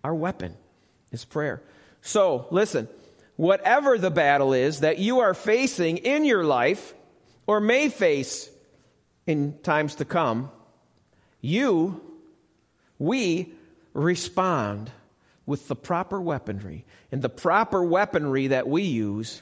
Our 0.03 0.15
weapon 0.15 0.55
is 1.11 1.25
prayer. 1.25 1.61
So, 2.01 2.47
listen, 2.51 2.87
whatever 3.35 3.97
the 3.97 4.11
battle 4.11 4.53
is 4.53 4.81
that 4.81 4.99
you 4.99 5.19
are 5.19 5.33
facing 5.33 5.97
in 5.97 6.25
your 6.25 6.43
life 6.43 6.93
or 7.47 7.59
may 7.59 7.89
face 7.89 8.49
in 9.25 9.57
times 9.63 9.95
to 9.95 10.05
come, 10.05 10.51
you, 11.41 12.01
we 12.99 13.53
respond 13.93 14.91
with 15.45 15.67
the 15.67 15.75
proper 15.75 16.21
weaponry. 16.21 16.85
And 17.11 17.21
the 17.21 17.29
proper 17.29 17.83
weaponry 17.83 18.47
that 18.47 18.67
we 18.67 18.83
use 18.83 19.41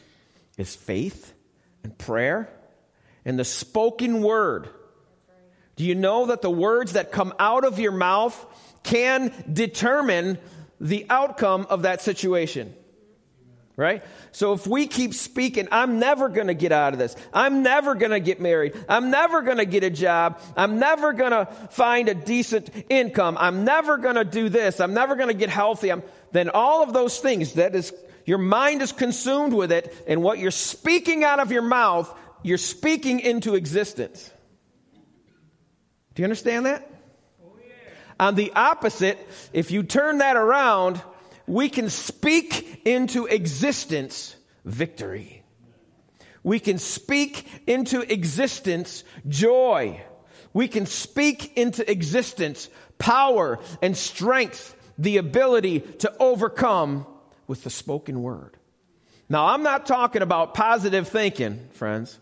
is 0.57 0.73
faith 0.75 1.33
and 1.83 1.97
prayer 1.97 2.49
and 3.25 3.37
the 3.37 3.43
spoken 3.43 4.21
word. 4.21 4.69
Do 5.75 5.83
you 5.83 5.95
know 5.95 6.27
that 6.27 6.41
the 6.41 6.49
words 6.49 6.93
that 6.93 7.11
come 7.11 7.33
out 7.37 7.65
of 7.65 7.77
your 7.77 7.91
mouth 7.91 8.33
can 8.83 9.33
determine 9.51 10.37
the 10.79 11.05
outcome 11.09 11.67
of 11.69 11.81
that 11.81 12.01
situation. 12.01 12.73
Right? 13.77 14.03
So 14.31 14.53
if 14.53 14.65
we 14.65 14.87
keep 14.87 15.13
speaking, 15.13 15.67
I'm 15.71 15.99
never 15.99 16.29
going 16.29 16.47
to 16.47 16.55
get 16.55 16.71
out 16.71 16.93
of 16.93 16.99
this. 16.99 17.15
I'm 17.31 17.61
never 17.61 17.93
going 17.93 18.09
to 18.09 18.19
get 18.19 18.41
married. 18.41 18.73
I'm 18.89 19.11
never 19.11 19.43
going 19.43 19.57
to 19.57 19.65
get 19.65 19.83
a 19.83 19.91
job. 19.91 20.41
I'm 20.57 20.79
never 20.79 21.13
going 21.13 21.29
to 21.29 21.45
find 21.69 22.09
a 22.09 22.15
decent 22.15 22.71
income. 22.89 23.37
I'm 23.39 23.65
never 23.65 23.97
going 23.97 24.15
to 24.15 24.25
do 24.25 24.49
this. 24.49 24.79
I'm 24.79 24.95
never 24.95 25.15
going 25.15 25.27
to 25.27 25.35
get 25.35 25.49
healthy. 25.49 25.91
I'm, 25.91 26.01
then 26.31 26.49
all 26.49 26.81
of 26.81 26.91
those 26.91 27.19
things 27.19 27.53
that 27.53 27.75
is, 27.75 27.93
your 28.25 28.39
mind 28.39 28.81
is 28.81 28.91
consumed 28.91 29.53
with 29.53 29.71
it 29.71 29.93
and 30.07 30.23
what 30.23 30.39
you're 30.39 30.49
speaking 30.49 31.23
out 31.23 31.39
of 31.39 31.51
your 31.51 31.61
mouth, 31.61 32.11
you're 32.41 32.57
speaking 32.57 33.19
into 33.19 33.53
existence. 33.53 34.31
Do 36.15 36.23
you 36.23 36.25
understand 36.25 36.65
that? 36.65 36.89
Oh, 37.45 37.51
On 38.19 38.33
the 38.33 38.53
opposite, 38.55 39.19
if 39.53 39.69
you 39.69 39.83
turn 39.83 40.17
that 40.17 40.35
around, 40.35 40.99
we 41.47 41.69
can 41.69 41.89
speak 41.89 42.81
into 42.85 43.25
existence 43.25 44.35
victory. 44.65 45.43
We 46.43 46.59
can 46.59 46.77
speak 46.77 47.47
into 47.65 48.01
existence 48.01 49.03
joy. 49.27 50.01
We 50.53 50.67
can 50.67 50.85
speak 50.85 51.57
into 51.57 51.89
existence 51.89 52.69
power 52.97 53.59
and 53.81 53.95
strength, 53.95 54.75
the 54.97 55.17
ability 55.17 55.79
to 55.79 56.13
overcome 56.19 57.05
with 57.47 57.63
the 57.63 57.69
spoken 57.69 58.21
word. 58.21 58.57
Now, 59.29 59.47
I'm 59.47 59.63
not 59.63 59.85
talking 59.85 60.21
about 60.21 60.53
positive 60.53 61.07
thinking, 61.07 61.69
friends. 61.73 62.17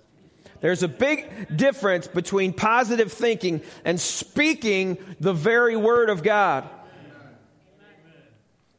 There's 0.59 0.83
a 0.83 0.87
big 0.87 1.55
difference 1.55 2.07
between 2.07 2.53
positive 2.53 3.11
thinking 3.11 3.61
and 3.83 3.99
speaking 3.99 4.97
the 5.19 5.33
very 5.33 5.75
word 5.75 6.09
of 6.09 6.23
God. 6.23 6.67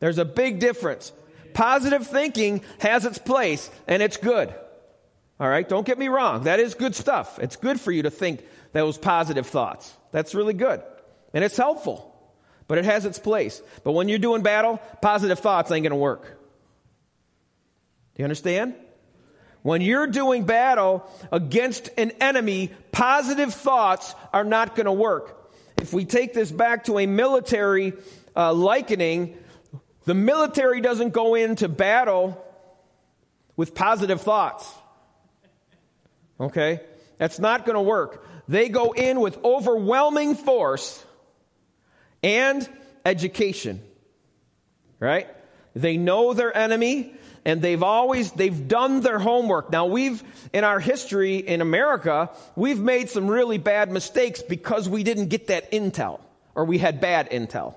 There's 0.07 0.19
a 0.19 0.25
big 0.25 0.61
difference. 0.61 1.11
Positive 1.53 2.07
thinking 2.07 2.63
has 2.79 3.05
its 3.05 3.19
place 3.19 3.69
and 3.89 4.01
it's 4.01 4.17
good. 4.17 4.55
All 5.41 5.49
right, 5.49 5.69
don't 5.69 5.85
get 5.85 5.99
me 5.99 6.07
wrong. 6.07 6.45
That 6.45 6.61
is 6.61 6.75
good 6.75 6.95
stuff. 6.95 7.41
It's 7.41 7.57
good 7.57 7.81
for 7.81 7.91
you 7.91 8.05
to 8.05 8.11
think 8.13 8.45
those 8.73 8.99
positive 8.99 9.49
thoughts. 9.49 9.93
That's 10.13 10.33
really 10.33 10.55
good. 10.55 10.81
And 11.35 11.43
it's 11.43 11.57
helpful. 11.57 12.17
But 12.69 12.79
it 12.79 12.85
has 12.85 13.05
its 13.05 13.19
place. 13.19 13.61
But 13.83 13.95
when 13.95 14.09
you're 14.09 14.21
doing 14.21 14.43
battle, 14.43 14.81
positive 15.03 15.41
thoughts 15.41 15.73
ain't 15.73 15.83
going 15.83 15.91
to 15.91 15.97
work. 15.97 16.23
Do 16.23 18.19
you 18.19 18.25
understand? 18.27 18.75
When 19.63 19.81
you're 19.81 20.07
doing 20.07 20.45
battle 20.45 21.05
against 21.33 21.91
an 21.99 22.13
enemy, 22.21 22.71
positive 22.93 23.53
thoughts 23.53 24.15
are 24.33 24.45
not 24.45 24.77
going 24.77 24.87
to 24.87 24.93
work. 24.93 25.53
If 25.83 25.93
we 25.93 26.05
take 26.05 26.33
this 26.33 26.53
back 26.53 26.85
to 26.85 27.01
a 27.01 27.07
military 27.07 27.95
uh, 28.37 28.53
likening, 28.53 29.37
the 30.07 30.15
military 30.15 30.81
doesn't 30.81 31.13
go 31.13 31.35
into 31.35 31.69
battle 31.69 32.43
with 33.57 33.75
positive 33.75 34.23
thoughts. 34.23 34.73
Okay? 36.41 36.81
That's 37.19 37.39
not 37.39 37.67
going 37.67 37.77
to 37.77 37.83
work. 37.83 38.27
They 38.49 38.69
go 38.69 38.93
in 38.93 39.21
with 39.21 39.43
overwhelming 39.45 40.35
force 40.35 41.05
and 42.23 42.67
education. 43.05 43.83
Right? 44.99 45.29
They 45.75 45.99
know 45.99 46.33
their 46.33 46.57
enemy 46.57 47.15
and 47.45 47.63
they've 47.63 47.83
always 47.83 48.33
they've 48.33 48.67
done 48.67 49.01
their 49.01 49.19
homework. 49.19 49.71
Now 49.71 49.87
we've 49.87 50.23
in 50.53 50.65
our 50.65 50.81
history 50.81 51.37
in 51.37 51.61
America, 51.61 52.31
we've 52.57 52.81
made 52.81 53.09
some 53.09 53.29
really 53.29 53.59
bad 53.59 53.91
mistakes 53.91 54.43
because 54.43 54.89
we 54.89 55.05
didn't 55.05 55.29
get 55.29 55.47
that 55.47 55.71
intel 55.71 56.21
or 56.55 56.65
we 56.65 56.79
had 56.79 57.01
bad 57.01 57.31
intel, 57.31 57.75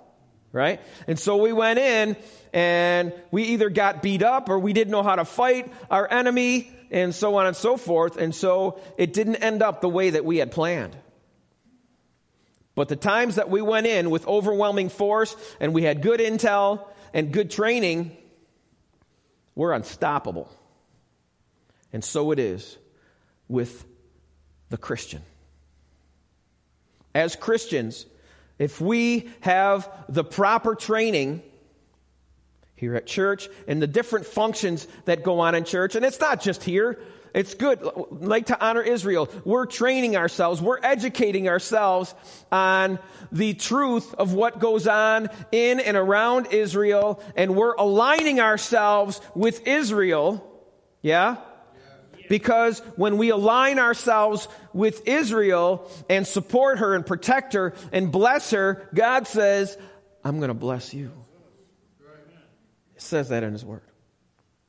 right? 0.52 0.82
And 1.08 1.20
so 1.20 1.38
we 1.38 1.54
went 1.54 1.80
in 1.80 2.16
and 2.54 3.14
we 3.32 3.44
either 3.44 3.70
got 3.70 4.02
beat 4.02 4.24
up 4.24 4.50
or 4.50 4.60
we 4.60 4.74
didn't 4.74 4.92
know 4.92 5.04
how 5.04 5.16
to 5.16 5.26
fight 5.26 5.72
our 5.90 6.12
enemy 6.12 6.72
and 6.92 7.14
so 7.14 7.36
on 7.36 7.46
and 7.46 7.56
so 7.56 7.78
forth. 7.78 8.18
And 8.18 8.34
so 8.34 8.80
it 8.98 9.14
didn't 9.14 9.38
end 9.38 9.62
up 9.62 9.82
the 9.82 9.90
way 9.90 10.12
that 10.12 10.26
we 10.26 10.38
had 10.38 10.52
planned. 10.52 10.96
But 12.76 12.88
the 12.88 12.96
times 12.96 13.36
that 13.36 13.50
we 13.50 13.62
went 13.62 13.88
in 13.88 14.10
with 14.10 14.26
overwhelming 14.28 14.90
force 14.90 15.36
and 15.60 15.74
we 15.74 15.84
had 15.84 16.02
good 16.02 16.20
intel 16.20 16.88
and 17.14 17.32
good 17.32 17.52
training, 17.52 18.16
we're 19.54 19.74
unstoppable. 19.74 20.50
And 21.92 22.04
so 22.04 22.32
it 22.32 22.40
is 22.40 22.78
with 23.48 23.86
the 24.70 24.78
Christian. 24.78 25.22
As 27.14 27.36
Christians, 27.36 28.06
if 28.60 28.80
we 28.80 29.30
have 29.40 29.90
the 30.08 30.24
proper 30.24 30.76
training 30.76 31.42
here 32.76 32.96
at 32.96 33.08
church 33.08 33.50
and 33.68 33.82
the 33.82 33.88
different 33.88 34.26
functions 34.26 34.88
that 35.06 35.24
go 35.24 35.40
on 35.40 35.56
in 35.56 35.64
church, 35.64 35.96
and 35.96 36.06
it's 36.06 36.20
not 36.20 36.42
just 36.42 36.64
here, 36.64 37.00
it's 37.34 37.54
good. 37.54 37.80
Like 38.12 38.48
to 38.48 38.64
honor 38.64 38.82
Israel, 38.82 39.30
we're 39.46 39.66
training 39.66 40.18
ourselves, 40.18 40.62
we're 40.62 40.80
educating 40.82 41.48
ourselves 41.48 42.14
on 42.52 43.00
the 43.32 43.54
truth 43.54 44.14
of 44.16 44.34
what 44.34 44.60
goes 44.60 44.88
on 44.88 45.30
in 45.52 45.80
and 45.80 45.96
around 45.96 46.48
Israel, 46.52 47.22
and 47.36 47.56
we're 47.56 47.76
aligning 47.76 48.40
ourselves 48.40 49.22
with 49.36 49.68
Israel. 49.68 50.46
Yeah? 51.02 51.38
Because 52.30 52.80
when 52.96 53.18
we 53.18 53.30
align 53.32 53.80
ourselves 53.80 54.48
with 54.72 55.06
Israel 55.06 55.92
and 56.10 56.26
support 56.26 56.80
her 56.80 56.96
and 56.96 57.06
protect 57.06 57.54
her 57.54 57.74
and 57.92 58.10
bless 58.10 58.52
her, 58.52 58.88
God 58.94 59.28
says, 59.28 59.78
I'm 60.24 60.38
going 60.38 60.50
to 60.50 60.54
bless 60.54 60.94
you. 60.94 61.12
It 62.96 63.02
says 63.02 63.30
that 63.30 63.44
in 63.44 63.52
His 63.52 63.66
Word. 63.66 63.82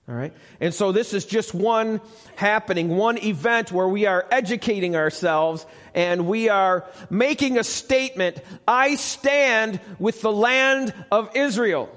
All 0.09 0.15
right? 0.15 0.33
And 0.61 0.75
so 0.75 0.91
this 0.91 1.13
is 1.15 1.25
just 1.25 1.55
one 1.55 2.01
happening, 2.35 2.97
one 2.97 3.19
event 3.19 3.71
where 3.71 3.87
we 3.87 4.07
are 4.07 4.27
educating 4.31 4.97
ourselves 4.97 5.65
and 5.95 6.27
we 6.27 6.49
are 6.49 6.85
making 7.11 7.59
a 7.59 7.65
statement 7.65 8.39
I 8.67 8.97
stand 8.97 9.81
with 10.01 10.21
the 10.23 10.33
land 10.33 10.95
of 11.13 11.37
Israel. 11.37 11.95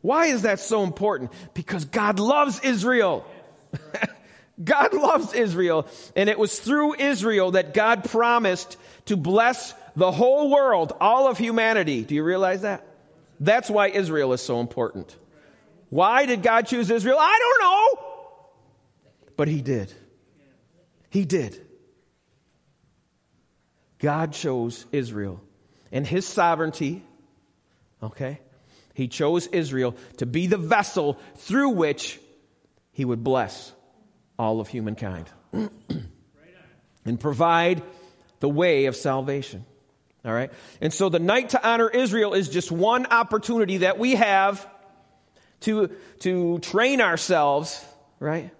Why 0.00 0.26
is 0.26 0.42
that 0.42 0.60
so 0.60 0.82
important? 0.82 1.32
Because 1.54 1.84
God 1.84 2.18
loves 2.20 2.60
Israel. 2.60 3.26
God 4.64 4.94
loves 4.94 5.34
Israel. 5.34 5.86
And 6.14 6.28
it 6.28 6.38
was 6.38 6.58
through 6.58 6.94
Israel 6.94 7.52
that 7.52 7.74
God 7.74 8.04
promised 8.04 8.76
to 9.06 9.16
bless 9.16 9.74
the 9.94 10.10
whole 10.10 10.50
world, 10.50 10.94
all 11.00 11.28
of 11.28 11.38
humanity. 11.38 12.04
Do 12.04 12.14
you 12.14 12.22
realize 12.22 12.62
that? 12.62 12.86
That's 13.40 13.68
why 13.68 13.88
Israel 13.88 14.32
is 14.32 14.40
so 14.40 14.60
important. 14.60 15.14
Why 15.90 16.26
did 16.26 16.42
God 16.42 16.66
choose 16.66 16.90
Israel? 16.90 17.18
I 17.20 17.38
don't 17.38 17.60
know. 17.62 18.06
But 19.36 19.48
He 19.48 19.60
did. 19.62 19.92
He 21.10 21.24
did. 21.24 21.60
God 23.98 24.32
chose 24.32 24.84
Israel. 24.92 25.40
And 25.92 26.06
His 26.06 26.26
sovereignty, 26.26 27.02
okay, 28.02 28.40
He 28.94 29.08
chose 29.08 29.46
Israel 29.46 29.96
to 30.18 30.26
be 30.26 30.46
the 30.46 30.58
vessel 30.58 31.18
through 31.36 31.70
which 31.70 32.18
He 32.92 33.04
would 33.04 33.22
bless 33.22 33.72
all 34.38 34.60
of 34.60 34.68
humankind 34.68 35.28
and 35.52 37.20
provide 37.20 37.82
the 38.40 38.48
way 38.48 38.86
of 38.86 38.96
salvation. 38.96 39.64
All 40.24 40.32
right? 40.32 40.50
And 40.80 40.92
so 40.92 41.08
the 41.08 41.20
night 41.20 41.50
to 41.50 41.66
honor 41.66 41.88
Israel 41.88 42.34
is 42.34 42.48
just 42.48 42.72
one 42.72 43.06
opportunity 43.06 43.78
that 43.78 43.98
we 43.98 44.16
have 44.16 44.66
to, 45.60 45.90
to 46.20 46.58
train 46.58 47.00
ourselves, 47.00 47.82
right? 48.20 48.50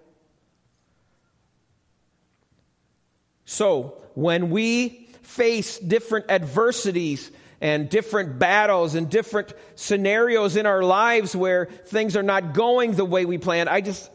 So, 3.45 3.97
when 4.13 4.49
we 4.49 5.07
face 5.21 5.77
different 5.79 6.29
adversities 6.29 7.31
and 7.61 7.89
different 7.89 8.39
battles 8.39 8.95
and 8.95 9.09
different 9.09 9.53
scenarios 9.75 10.57
in 10.57 10.65
our 10.65 10.83
lives 10.83 11.35
where 11.35 11.65
things 11.65 12.17
are 12.17 12.23
not 12.23 12.53
going 12.53 12.93
the 12.93 13.05
way 13.05 13.25
we 13.25 13.37
planned, 13.37 13.69
I 13.69 13.81
just, 13.81 14.11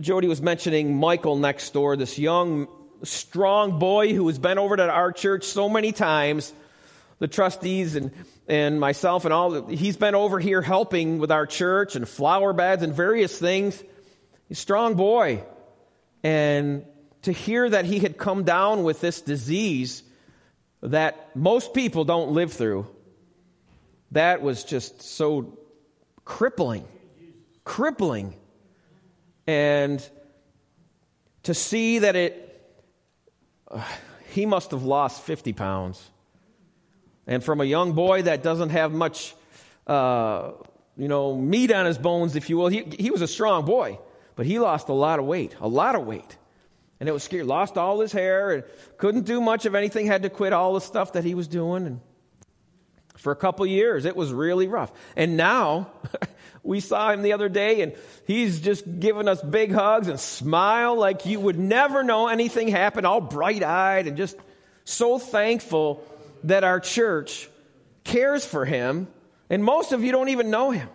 Jody 0.00 0.28
was 0.28 0.40
mentioning 0.40 0.96
Michael 0.96 1.36
next 1.36 1.72
door, 1.72 1.96
this 1.96 2.18
young, 2.18 2.68
strong 3.02 3.78
boy 3.78 4.14
who 4.14 4.26
has 4.28 4.38
been 4.38 4.58
over 4.58 4.76
to 4.76 4.88
our 4.88 5.12
church 5.12 5.44
so 5.44 5.68
many 5.68 5.92
times 5.92 6.52
the 7.18 7.28
trustees 7.28 7.94
and, 7.94 8.10
and 8.48 8.80
myself 8.80 9.24
and 9.24 9.32
all, 9.32 9.68
he's 9.68 9.96
been 9.96 10.16
over 10.16 10.40
here 10.40 10.60
helping 10.60 11.18
with 11.18 11.30
our 11.30 11.46
church 11.46 11.94
and 11.94 12.08
flower 12.08 12.52
beds 12.52 12.82
and 12.82 12.92
various 12.92 13.38
things. 13.38 13.80
He's 14.48 14.58
a 14.58 14.60
strong 14.60 14.94
boy. 14.94 15.44
And 16.24 16.84
to 17.22 17.30
hear 17.30 17.70
that 17.70 17.84
he 17.84 18.00
had 18.00 18.18
come 18.18 18.42
down 18.42 18.82
with 18.82 19.00
this 19.00 19.20
disease 19.20 20.02
that 20.80 21.36
most 21.36 21.74
people 21.74 22.04
don't 22.04 22.32
live 22.32 22.52
through, 22.52 22.88
that 24.10 24.42
was 24.42 24.64
just 24.64 25.02
so 25.02 25.56
crippling. 26.24 26.84
Crippling. 27.62 28.34
And 29.46 30.06
to 31.44 31.54
see 31.54 32.00
that 32.00 32.16
it, 32.16 32.64
uh, 33.70 33.82
he 34.30 34.46
must 34.46 34.70
have 34.70 34.82
lost 34.82 35.22
50 35.22 35.52
pounds. 35.52 36.10
And 37.26 37.44
from 37.44 37.60
a 37.60 37.64
young 37.64 37.92
boy 37.92 38.22
that 38.22 38.42
doesn't 38.42 38.70
have 38.70 38.92
much, 38.92 39.34
uh, 39.86 40.52
you 40.96 41.08
know, 41.08 41.36
meat 41.36 41.70
on 41.70 41.86
his 41.86 41.98
bones, 41.98 42.34
if 42.34 42.50
you 42.50 42.56
will, 42.56 42.68
he, 42.68 42.82
he 42.98 43.10
was 43.10 43.22
a 43.22 43.28
strong 43.28 43.64
boy, 43.64 43.98
but 44.34 44.46
he 44.46 44.58
lost 44.58 44.88
a 44.88 44.92
lot 44.92 45.18
of 45.18 45.26
weight, 45.26 45.54
a 45.60 45.68
lot 45.68 45.94
of 45.94 46.04
weight. 46.04 46.36
And 46.98 47.08
it 47.08 47.12
was 47.12 47.22
scary. 47.22 47.42
Lost 47.42 47.76
all 47.76 48.00
his 48.00 48.12
hair 48.12 48.52
and 48.52 48.64
couldn't 48.96 49.24
do 49.24 49.40
much 49.40 49.66
of 49.66 49.74
anything, 49.74 50.06
had 50.06 50.22
to 50.22 50.30
quit 50.30 50.52
all 50.52 50.74
the 50.74 50.80
stuff 50.80 51.14
that 51.14 51.24
he 51.24 51.34
was 51.34 51.48
doing. 51.48 51.86
And 51.86 52.00
for 53.16 53.32
a 53.32 53.36
couple 53.36 53.66
years, 53.66 54.04
it 54.04 54.16
was 54.16 54.32
really 54.32 54.68
rough. 54.68 54.92
And 55.16 55.36
now, 55.36 55.90
we 56.62 56.80
saw 56.80 57.10
him 57.10 57.22
the 57.22 57.32
other 57.32 57.48
day 57.48 57.80
and 57.80 57.92
he's 58.26 58.60
just 58.60 59.00
giving 59.00 59.28
us 59.28 59.42
big 59.42 59.72
hugs 59.72 60.08
and 60.08 60.18
smile 60.20 60.96
like 60.96 61.26
you 61.26 61.40
would 61.40 61.58
never 61.58 62.02
know 62.02 62.28
anything 62.28 62.68
happened, 62.68 63.06
all 63.06 63.20
bright 63.20 63.62
eyed 63.62 64.06
and 64.06 64.16
just 64.16 64.36
so 64.84 65.18
thankful 65.18 66.04
that 66.44 66.64
our 66.64 66.80
church 66.80 67.48
cares 68.04 68.44
for 68.44 68.64
him, 68.64 69.06
and 69.48 69.62
most 69.64 69.92
of 69.92 70.02
you 70.02 70.12
don't 70.12 70.28
even 70.28 70.50
know 70.50 70.70
him. 70.70 70.88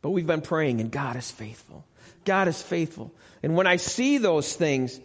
But 0.00 0.10
we've 0.10 0.26
been 0.26 0.42
praying, 0.42 0.80
and 0.80 0.90
God 0.90 1.16
is 1.16 1.30
faithful. 1.30 1.84
God 2.24 2.48
is 2.48 2.60
faithful. 2.60 3.12
And 3.42 3.56
when 3.56 3.66
I 3.66 3.76
see 3.76 4.18
those 4.18 4.54
things, 4.54 4.98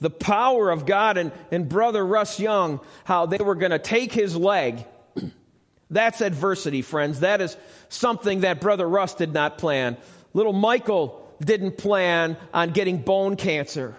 the 0.00 0.10
power 0.10 0.70
of 0.70 0.86
God 0.86 1.16
and, 1.16 1.32
and 1.50 1.68
Brother 1.68 2.04
Russ 2.04 2.38
Young, 2.38 2.80
how 3.04 3.26
they 3.26 3.38
were 3.38 3.54
going 3.54 3.72
to 3.72 3.78
take 3.78 4.12
his 4.12 4.36
leg, 4.36 4.84
that's 5.90 6.20
adversity, 6.20 6.82
friends. 6.82 7.20
That 7.20 7.40
is 7.40 7.56
something 7.88 8.40
that 8.40 8.60
Brother 8.60 8.88
Russ 8.88 9.14
did 9.14 9.32
not 9.32 9.58
plan. 9.58 9.96
Little 10.34 10.52
Michael 10.52 11.26
didn't 11.42 11.78
plan 11.78 12.36
on 12.52 12.70
getting 12.70 12.98
bone 12.98 13.36
cancer. 13.36 13.96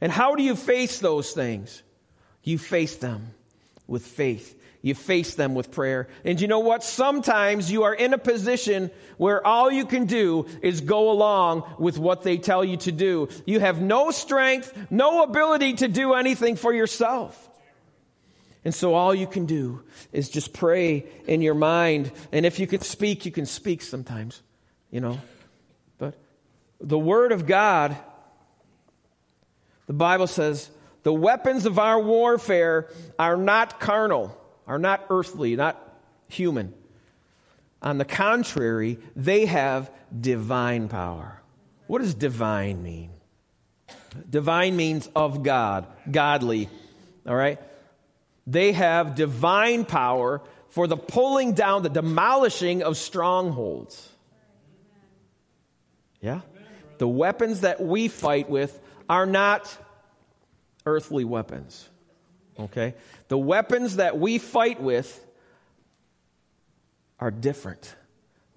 And 0.00 0.12
how 0.12 0.34
do 0.34 0.42
you 0.42 0.54
face 0.56 0.98
those 1.00 1.32
things? 1.32 1.82
You 2.42 2.58
face 2.58 2.96
them 2.96 3.34
with 3.86 4.06
faith. 4.06 4.56
You 4.82 4.94
face 4.94 5.34
them 5.34 5.54
with 5.54 5.72
prayer. 5.72 6.08
And 6.24 6.40
you 6.40 6.48
know 6.48 6.60
what? 6.60 6.82
Sometimes 6.82 7.70
you 7.70 7.82
are 7.82 7.92
in 7.92 8.14
a 8.14 8.18
position 8.18 8.90
where 9.18 9.46
all 9.46 9.70
you 9.70 9.84
can 9.84 10.06
do 10.06 10.46
is 10.62 10.80
go 10.80 11.10
along 11.10 11.64
with 11.78 11.98
what 11.98 12.22
they 12.22 12.38
tell 12.38 12.64
you 12.64 12.78
to 12.78 12.92
do. 12.92 13.28
You 13.44 13.60
have 13.60 13.82
no 13.82 14.10
strength, 14.10 14.72
no 14.90 15.22
ability 15.22 15.74
to 15.74 15.88
do 15.88 16.14
anything 16.14 16.56
for 16.56 16.72
yourself. 16.72 17.49
And 18.64 18.74
so 18.74 18.94
all 18.94 19.14
you 19.14 19.26
can 19.26 19.46
do 19.46 19.82
is 20.12 20.28
just 20.28 20.52
pray 20.52 21.06
in 21.26 21.40
your 21.40 21.54
mind. 21.54 22.12
And 22.30 22.44
if 22.44 22.58
you 22.58 22.66
can 22.66 22.82
speak, 22.82 23.24
you 23.24 23.32
can 23.32 23.46
speak 23.46 23.80
sometimes, 23.80 24.42
you 24.90 25.00
know. 25.00 25.18
But 25.98 26.14
The 26.80 26.98
Word 26.98 27.32
of 27.32 27.46
God, 27.46 27.96
the 29.86 29.92
Bible 29.92 30.26
says, 30.26 30.70
the 31.02 31.12
weapons 31.12 31.64
of 31.64 31.78
our 31.78 32.00
warfare 32.00 32.88
are 33.18 33.36
not 33.36 33.80
carnal, 33.80 34.36
are 34.66 34.78
not 34.78 35.06
earthly, 35.08 35.56
not 35.56 35.80
human. 36.28 36.74
On 37.82 37.96
the 37.96 38.04
contrary, 38.04 38.98
they 39.16 39.46
have 39.46 39.90
divine 40.18 40.88
power. 40.88 41.40
What 41.86 42.02
does 42.02 42.14
divine 42.14 42.82
mean? 42.82 43.10
Divine 44.28 44.76
means 44.76 45.08
of 45.16 45.42
God, 45.42 45.86
godly. 46.10 46.68
All 47.26 47.34
right? 47.34 47.58
They 48.46 48.72
have 48.72 49.14
divine 49.14 49.84
power 49.84 50.42
for 50.70 50.86
the 50.86 50.96
pulling 50.96 51.52
down, 51.52 51.82
the 51.82 51.88
demolishing 51.88 52.82
of 52.82 52.96
strongholds. 52.96 54.08
Yeah? 56.20 56.40
The 56.98 57.08
weapons 57.08 57.62
that 57.62 57.80
we 57.80 58.08
fight 58.08 58.48
with 58.48 58.78
are 59.08 59.26
not 59.26 59.76
earthly 60.86 61.24
weapons. 61.24 61.88
Okay? 62.58 62.94
The 63.28 63.38
weapons 63.38 63.96
that 63.96 64.18
we 64.18 64.38
fight 64.38 64.80
with 64.80 65.26
are 67.18 67.30
different. 67.30 67.94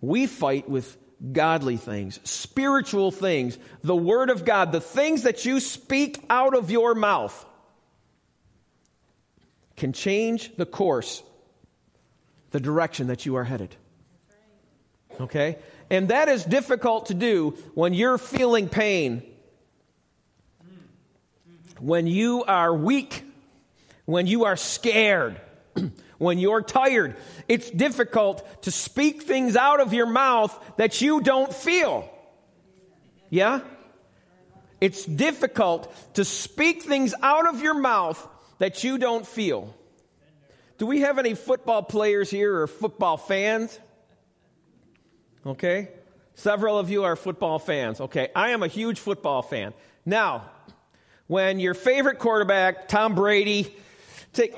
We 0.01 0.27
fight 0.27 0.69
with 0.69 0.97
godly 1.31 1.77
things, 1.77 2.19
spiritual 2.23 3.11
things, 3.11 3.57
the 3.81 3.95
Word 3.95 4.29
of 4.29 4.43
God, 4.43 4.71
the 4.71 4.81
things 4.81 5.23
that 5.23 5.45
you 5.45 5.59
speak 5.59 6.23
out 6.29 6.55
of 6.55 6.69
your 6.69 6.93
mouth 6.95 7.45
can 9.75 9.93
change 9.93 10.55
the 10.55 10.65
course, 10.65 11.23
the 12.51 12.59
direction 12.59 13.07
that 13.07 13.25
you 13.25 13.35
are 13.35 13.43
headed. 13.43 13.75
Okay? 15.19 15.57
And 15.89 16.09
that 16.09 16.27
is 16.27 16.43
difficult 16.43 17.07
to 17.07 17.13
do 17.13 17.51
when 17.73 17.93
you're 17.93 18.17
feeling 18.17 18.69
pain, 18.69 19.23
when 21.79 22.07
you 22.07 22.43
are 22.43 22.73
weak, 22.73 23.23
when 24.05 24.27
you 24.27 24.45
are 24.45 24.55
scared, 24.55 25.39
when 26.17 26.39
you're 26.39 26.61
tired. 26.61 27.15
It's 27.47 27.69
difficult 27.69 28.63
to 28.63 28.71
speak 28.71 29.23
things 29.23 29.55
out 29.55 29.79
of 29.79 29.93
your 29.93 30.05
mouth 30.05 30.57
that 30.77 31.01
you 31.01 31.21
don't 31.21 31.53
feel. 31.53 32.09
Yeah? 33.29 33.61
It's 34.79 35.05
difficult 35.05 35.93
to 36.15 36.25
speak 36.25 36.83
things 36.83 37.13
out 37.21 37.47
of 37.47 37.61
your 37.61 37.73
mouth 37.73 38.27
that 38.63 38.81
you 38.81 38.97
don't 38.97 39.27
feel. 39.27 39.75
Do 40.77 40.85
we 40.85 41.01
have 41.01 41.19
any 41.19 41.33
football 41.33 41.83
players 41.83 42.29
here 42.29 42.61
or 42.61 42.67
football 42.67 43.17
fans? 43.17 43.77
Okay. 45.45 45.89
Several 46.35 46.79
of 46.79 46.89
you 46.89 47.03
are 47.03 47.17
football 47.17 47.59
fans. 47.59 47.99
Okay. 47.99 48.29
I 48.33 48.51
am 48.51 48.63
a 48.63 48.69
huge 48.69 49.01
football 49.01 49.41
fan. 49.41 49.73
Now, 50.05 50.49
when 51.27 51.59
your 51.59 51.73
favorite 51.73 52.19
quarterback, 52.19 52.87
Tom 52.87 53.15
Brady, 53.15 53.75
take. 54.31 54.55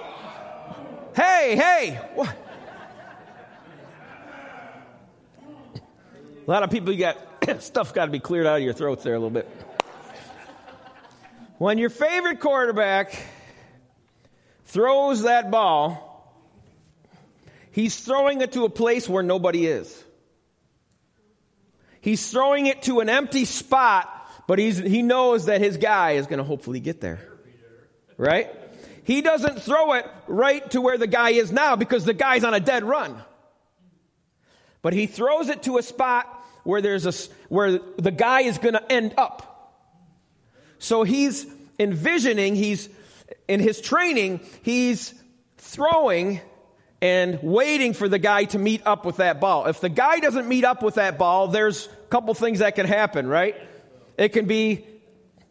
Hey, 1.15 1.56
hey! 1.56 2.00
What? 2.13 2.38
A 6.48 6.52
lot 6.52 6.62
of 6.62 6.70
people, 6.70 6.94
you 6.94 7.00
got 7.00 7.63
stuff 7.63 7.91
got 7.91 8.06
to 8.06 8.12
be 8.12 8.20
cleared 8.20 8.46
out 8.46 8.58
of 8.58 8.62
your 8.62 8.74
throats 8.74 9.04
there 9.04 9.15
a 9.15 9.18
little 9.18 9.32
bit. 9.32 9.50
When 11.58 11.80
your 11.80 11.89
favorite 11.89 12.39
quarterback 12.39 13.20
throws 14.76 15.22
that 15.22 15.52
ball, 15.52 16.44
he's 17.72 17.98
throwing 17.98 18.42
it 18.42 18.52
to 18.52 18.66
a 18.66 18.70
place 18.70 19.08
where 19.08 19.24
nobody 19.24 19.66
is. 19.66 20.04
He's 22.02 22.30
throwing 22.30 22.66
it 22.66 22.82
to 22.84 23.00
an 23.00 23.08
empty 23.08 23.46
spot, 23.46 24.10
but 24.48 24.60
he's, 24.60 24.78
he 24.78 25.02
knows 25.02 25.46
that 25.46 25.62
his 25.62 25.78
guy 25.78 26.12
is 26.12 26.28
going 26.28 26.40
to 26.40 26.44
hopefully 26.44 26.82
get 26.82 27.00
there. 27.00 27.22
Right? 28.18 28.54
He 29.06 29.22
doesn't 29.22 29.62
throw 29.62 29.94
it 29.94 30.06
right 30.28 30.70
to 30.72 30.82
where 30.82 30.98
the 30.98 31.08
guy 31.08 31.30
is 31.30 31.54
now 31.54 31.78
because 31.78 32.04
the 32.04 32.14
guy's 32.14 32.44
on 32.44 32.54
a 32.54 32.60
dead 32.60 32.84
run. 32.84 33.16
But 34.82 34.92
he 34.92 35.08
throws 35.08 35.48
it 35.48 35.64
to 35.64 35.78
a 35.78 35.84
spot 35.84 36.26
where 36.66 36.82
there's 36.82 37.06
a, 37.06 37.14
where 37.48 37.80
the 37.98 38.12
guy 38.12 38.42
is 38.42 38.58
going 38.58 38.74
to 38.74 38.92
end 38.92 39.14
up. 39.18 39.74
So 40.80 41.04
he's 41.04 41.48
envisioning, 41.80 42.56
he's, 42.56 42.90
in 43.48 43.60
his 43.60 43.82
training, 43.82 44.42
he's 44.64 45.14
throwing 45.58 46.42
and 47.02 47.40
waiting 47.44 47.94
for 47.94 48.10
the 48.10 48.20
guy 48.20 48.46
to 48.46 48.60
meet 48.60 48.82
up 48.86 49.06
with 49.06 49.18
that 49.18 49.40
ball. 49.40 49.68
If 49.68 49.82
the 49.82 49.90
guy 49.90 50.20
doesn't 50.20 50.48
meet 50.48 50.64
up 50.64 50.82
with 50.82 50.96
that 50.96 51.18
ball, 51.18 51.48
there's 51.48 51.88
a 51.88 52.08
couple 52.08 52.34
things 52.34 52.60
that 52.60 52.76
can 52.76 52.86
happen, 52.86 53.28
right? 53.28 53.56
It 54.18 54.30
can 54.30 54.46
be 54.46 54.86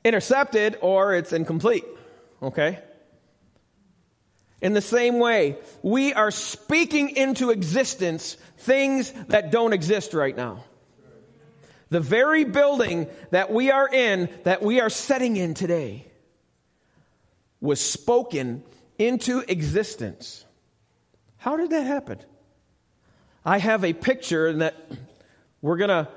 intercepted 0.04 0.78
or 0.80 1.14
it's 1.14 1.32
incomplete. 1.32 1.84
Okay? 2.42 2.78
In 4.60 4.72
the 4.72 4.80
same 4.80 5.18
way, 5.18 5.58
we 5.82 6.14
are 6.14 6.30
speaking 6.30 7.10
into 7.10 7.50
existence 7.50 8.34
things 8.58 9.12
that 9.28 9.50
don't 9.50 9.72
exist 9.72 10.14
right 10.14 10.36
now. 10.36 10.64
The 11.90 12.00
very 12.00 12.44
building 12.44 13.06
that 13.30 13.52
we 13.52 13.70
are 13.70 13.88
in, 13.88 14.28
that 14.44 14.62
we 14.62 14.80
are 14.80 14.90
setting 14.90 15.36
in 15.36 15.54
today, 15.54 16.06
was 17.64 17.80
spoken 17.80 18.62
into 18.98 19.40
existence. 19.48 20.44
How 21.38 21.56
did 21.56 21.70
that 21.70 21.86
happen? 21.86 22.18
I 23.42 23.56
have 23.56 23.84
a 23.84 23.94
picture 23.94 24.52
that 24.52 24.74
we're 25.62 25.78
going 25.78 25.88
to, 25.88 26.08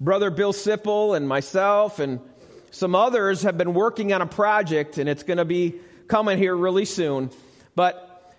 Brother 0.00 0.30
Bill 0.30 0.54
Sipple 0.54 1.14
and 1.14 1.28
myself 1.28 1.98
and 1.98 2.20
some 2.70 2.94
others 2.94 3.42
have 3.42 3.58
been 3.58 3.74
working 3.74 4.14
on 4.14 4.22
a 4.22 4.26
project, 4.26 4.96
and 4.96 5.10
it's 5.10 5.22
going 5.22 5.36
to 5.36 5.44
be 5.44 5.74
coming 6.08 6.38
here 6.38 6.56
really 6.56 6.86
soon. 6.86 7.30
But 7.76 8.34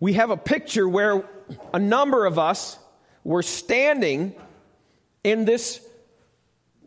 we 0.00 0.12
have 0.12 0.28
a 0.28 0.36
picture 0.36 0.86
where 0.86 1.24
a 1.72 1.78
number 1.78 2.26
of 2.26 2.38
us 2.38 2.78
were 3.24 3.42
standing 3.42 4.34
in 5.24 5.46
this 5.46 5.80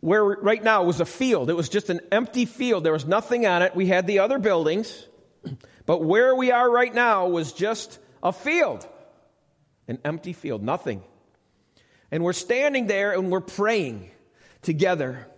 where 0.06 0.22
right 0.22 0.62
now 0.62 0.84
was 0.84 1.00
a 1.00 1.04
field. 1.04 1.50
It 1.50 1.54
was 1.54 1.68
just 1.68 1.90
an 1.90 1.98
empty 2.12 2.44
field. 2.44 2.84
There 2.84 2.92
was 2.92 3.06
nothing 3.06 3.44
on 3.44 3.62
it. 3.62 3.74
We 3.74 3.86
had 3.86 4.06
the 4.06 4.20
other 4.20 4.38
buildings. 4.38 5.04
But 5.84 6.02
where 6.02 6.34
we 6.34 6.50
are 6.50 6.68
right 6.68 6.92
now 6.92 7.28
was 7.28 7.52
just 7.52 8.00
a 8.20 8.32
field. 8.32 8.84
An 9.86 10.00
empty 10.04 10.32
field, 10.32 10.60
nothing. 10.60 11.00
And 12.10 12.24
we're 12.24 12.32
standing 12.32 12.88
there 12.88 13.12
and 13.12 13.30
we're 13.30 13.40
praying 13.40 14.10
together 14.62 15.28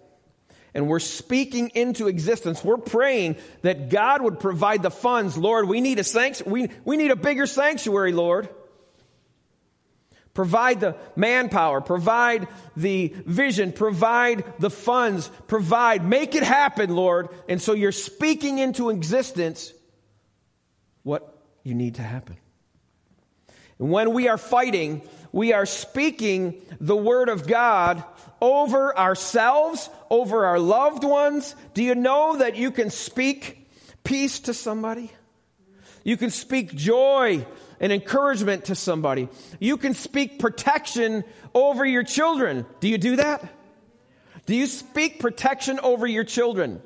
and 0.72 0.88
we're 0.88 1.00
speaking 1.00 1.70
into 1.74 2.08
existence. 2.08 2.64
We're 2.64 2.78
praying 2.78 3.36
that 3.60 3.90
God 3.90 4.22
would 4.22 4.40
provide 4.40 4.82
the 4.82 4.90
funds. 4.90 5.36
Lord, 5.36 5.68
we 5.68 5.82
need 5.82 5.98
a 5.98 6.04
sanctuary. 6.04 6.50
We, 6.50 6.70
we 6.86 6.96
need 6.96 7.10
a 7.10 7.16
bigger 7.16 7.46
sanctuary, 7.46 8.12
Lord. 8.12 8.48
Provide 10.34 10.80
the 10.80 10.96
manpower, 11.16 11.80
provide 11.80 12.46
the 12.76 13.12
vision, 13.26 13.72
provide 13.72 14.44
the 14.60 14.70
funds, 14.70 15.28
provide, 15.48 16.04
make 16.04 16.34
it 16.34 16.44
happen, 16.44 16.94
Lord. 16.94 17.28
And 17.48 17.60
so 17.60 17.72
you're 17.72 17.90
speaking 17.90 18.58
into 18.58 18.90
existence 18.90 19.72
what 21.02 21.36
you 21.64 21.74
need 21.74 21.96
to 21.96 22.02
happen. 22.02 22.36
And 23.78 23.90
when 23.90 24.12
we 24.12 24.28
are 24.28 24.38
fighting, 24.38 25.02
we 25.32 25.52
are 25.52 25.66
speaking 25.66 26.62
the 26.80 26.96
word 26.96 27.28
of 27.28 27.46
God 27.46 28.02
over 28.40 28.96
ourselves, 28.96 29.90
over 30.10 30.46
our 30.46 30.58
loved 30.58 31.04
ones. 31.04 31.54
Do 31.74 31.82
you 31.82 31.94
know 31.94 32.38
that 32.38 32.56
you 32.56 32.70
can 32.70 32.90
speak 32.90 33.68
peace 34.04 34.40
to 34.40 34.54
somebody? 34.54 35.10
You 36.04 36.16
can 36.16 36.30
speak 36.30 36.74
joy 36.74 37.44
and 37.80 37.92
encouragement 37.92 38.66
to 38.66 38.74
somebody. 38.74 39.28
You 39.60 39.76
can 39.76 39.94
speak 39.94 40.38
protection 40.38 41.24
over 41.54 41.84
your 41.84 42.02
children. 42.02 42.66
Do 42.80 42.88
you 42.88 42.98
do 42.98 43.16
that? 43.16 43.46
Do 44.46 44.54
you 44.54 44.66
speak 44.66 45.20
protection 45.20 45.78
over 45.80 46.06
your 46.06 46.24
children? 46.24 46.80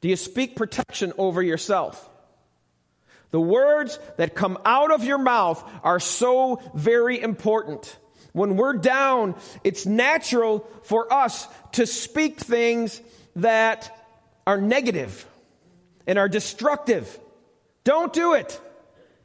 Do 0.00 0.08
you 0.08 0.16
speak 0.16 0.56
protection 0.56 1.12
over 1.18 1.42
yourself? 1.42 2.08
The 3.30 3.40
words 3.40 3.98
that 4.16 4.34
come 4.34 4.58
out 4.64 4.92
of 4.92 5.04
your 5.04 5.18
mouth 5.18 5.62
are 5.82 6.00
so 6.00 6.60
very 6.74 7.20
important. 7.20 7.96
When 8.32 8.56
we're 8.56 8.74
down, 8.74 9.34
it's 9.64 9.86
natural 9.86 10.68
for 10.82 11.12
us 11.12 11.48
to 11.72 11.86
speak 11.86 12.38
things 12.40 13.00
that 13.36 13.96
are 14.46 14.60
negative 14.60 15.26
and 16.06 16.18
are 16.18 16.28
destructive. 16.28 17.18
Don't 17.84 18.12
do 18.12 18.34
it. 18.34 18.60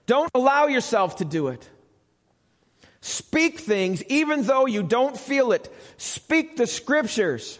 Don't 0.05 0.29
allow 0.33 0.67
yourself 0.67 1.17
to 1.17 1.25
do 1.25 1.49
it. 1.49 1.69
Speak 3.01 3.59
things 3.59 4.03
even 4.05 4.43
though 4.43 4.65
you 4.65 4.81
don't 4.81 5.17
feel 5.17 5.51
it. 5.51 5.73
Speak 5.97 6.57
the 6.57 6.67
scriptures. 6.67 7.59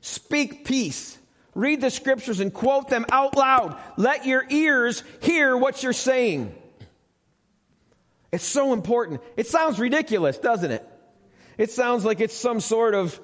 Speak 0.00 0.64
peace. 0.64 1.16
Read 1.54 1.80
the 1.80 1.90
scriptures 1.90 2.40
and 2.40 2.52
quote 2.52 2.88
them 2.88 3.06
out 3.10 3.36
loud. 3.36 3.78
Let 3.96 4.26
your 4.26 4.44
ears 4.50 5.04
hear 5.20 5.56
what 5.56 5.82
you're 5.82 5.92
saying. 5.92 6.54
It's 8.32 8.44
so 8.44 8.72
important. 8.72 9.20
It 9.36 9.46
sounds 9.46 9.78
ridiculous, 9.78 10.38
doesn't 10.38 10.72
it? 10.72 10.84
It 11.56 11.70
sounds 11.70 12.04
like 12.04 12.20
it's 12.20 12.34
some 12.34 12.58
sort 12.58 12.94
of 12.94 13.18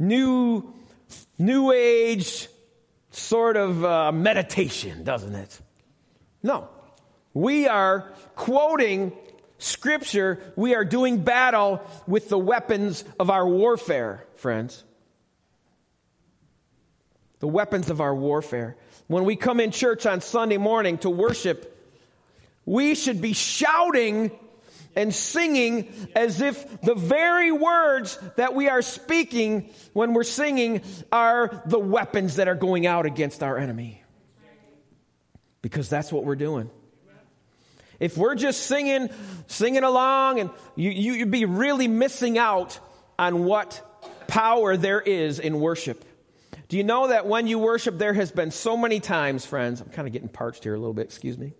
new, 0.00 0.74
new 1.38 1.70
age 1.70 2.48
sort 3.12 3.56
of 3.56 3.84
uh, 3.84 4.10
meditation, 4.10 5.04
doesn't 5.04 5.36
it? 5.36 5.60
No. 6.42 6.68
We 7.34 7.68
are 7.68 8.12
quoting 8.34 9.12
scripture. 9.58 10.40
We 10.56 10.74
are 10.74 10.84
doing 10.84 11.22
battle 11.22 11.82
with 12.06 12.28
the 12.28 12.38
weapons 12.38 13.04
of 13.18 13.30
our 13.30 13.46
warfare, 13.46 14.26
friends. 14.36 14.82
The 17.40 17.48
weapons 17.48 17.90
of 17.90 18.00
our 18.00 18.14
warfare. 18.14 18.76
When 19.06 19.24
we 19.24 19.36
come 19.36 19.60
in 19.60 19.70
church 19.70 20.06
on 20.06 20.20
Sunday 20.20 20.58
morning 20.58 20.98
to 20.98 21.10
worship, 21.10 21.76
we 22.64 22.94
should 22.94 23.20
be 23.20 23.32
shouting 23.32 24.30
and 24.96 25.14
singing 25.14 25.92
as 26.14 26.40
if 26.40 26.80
the 26.80 26.94
very 26.94 27.52
words 27.52 28.18
that 28.36 28.54
we 28.54 28.68
are 28.68 28.82
speaking 28.82 29.70
when 29.92 30.14
we're 30.14 30.24
singing 30.24 30.82
are 31.12 31.62
the 31.66 31.78
weapons 31.78 32.36
that 32.36 32.48
are 32.48 32.54
going 32.54 32.86
out 32.86 33.06
against 33.06 33.42
our 33.42 33.56
enemy. 33.56 33.99
Because 35.62 35.88
that's 35.88 36.12
what 36.12 36.24
we're 36.24 36.36
doing. 36.36 36.70
If 37.98 38.16
we're 38.16 38.34
just 38.34 38.62
singing, 38.62 39.10
singing 39.46 39.84
along, 39.84 40.40
and 40.40 40.50
you, 40.74 40.90
you'd 40.90 41.30
be 41.30 41.44
really 41.44 41.86
missing 41.86 42.38
out 42.38 42.78
on 43.18 43.44
what 43.44 43.86
power 44.26 44.78
there 44.78 45.00
is 45.00 45.38
in 45.38 45.60
worship. 45.60 46.02
Do 46.68 46.78
you 46.78 46.84
know 46.84 47.08
that 47.08 47.26
when 47.26 47.46
you 47.46 47.58
worship, 47.58 47.98
there 47.98 48.14
has 48.14 48.30
been 48.30 48.52
so 48.52 48.76
many 48.76 49.00
times, 49.00 49.44
friends, 49.44 49.80
I'm 49.82 49.90
kind 49.90 50.08
of 50.08 50.12
getting 50.12 50.28
parched 50.28 50.62
here 50.64 50.74
a 50.74 50.78
little 50.78 50.94
bit, 50.94 51.06
excuse 51.06 51.36
me. 51.36 51.52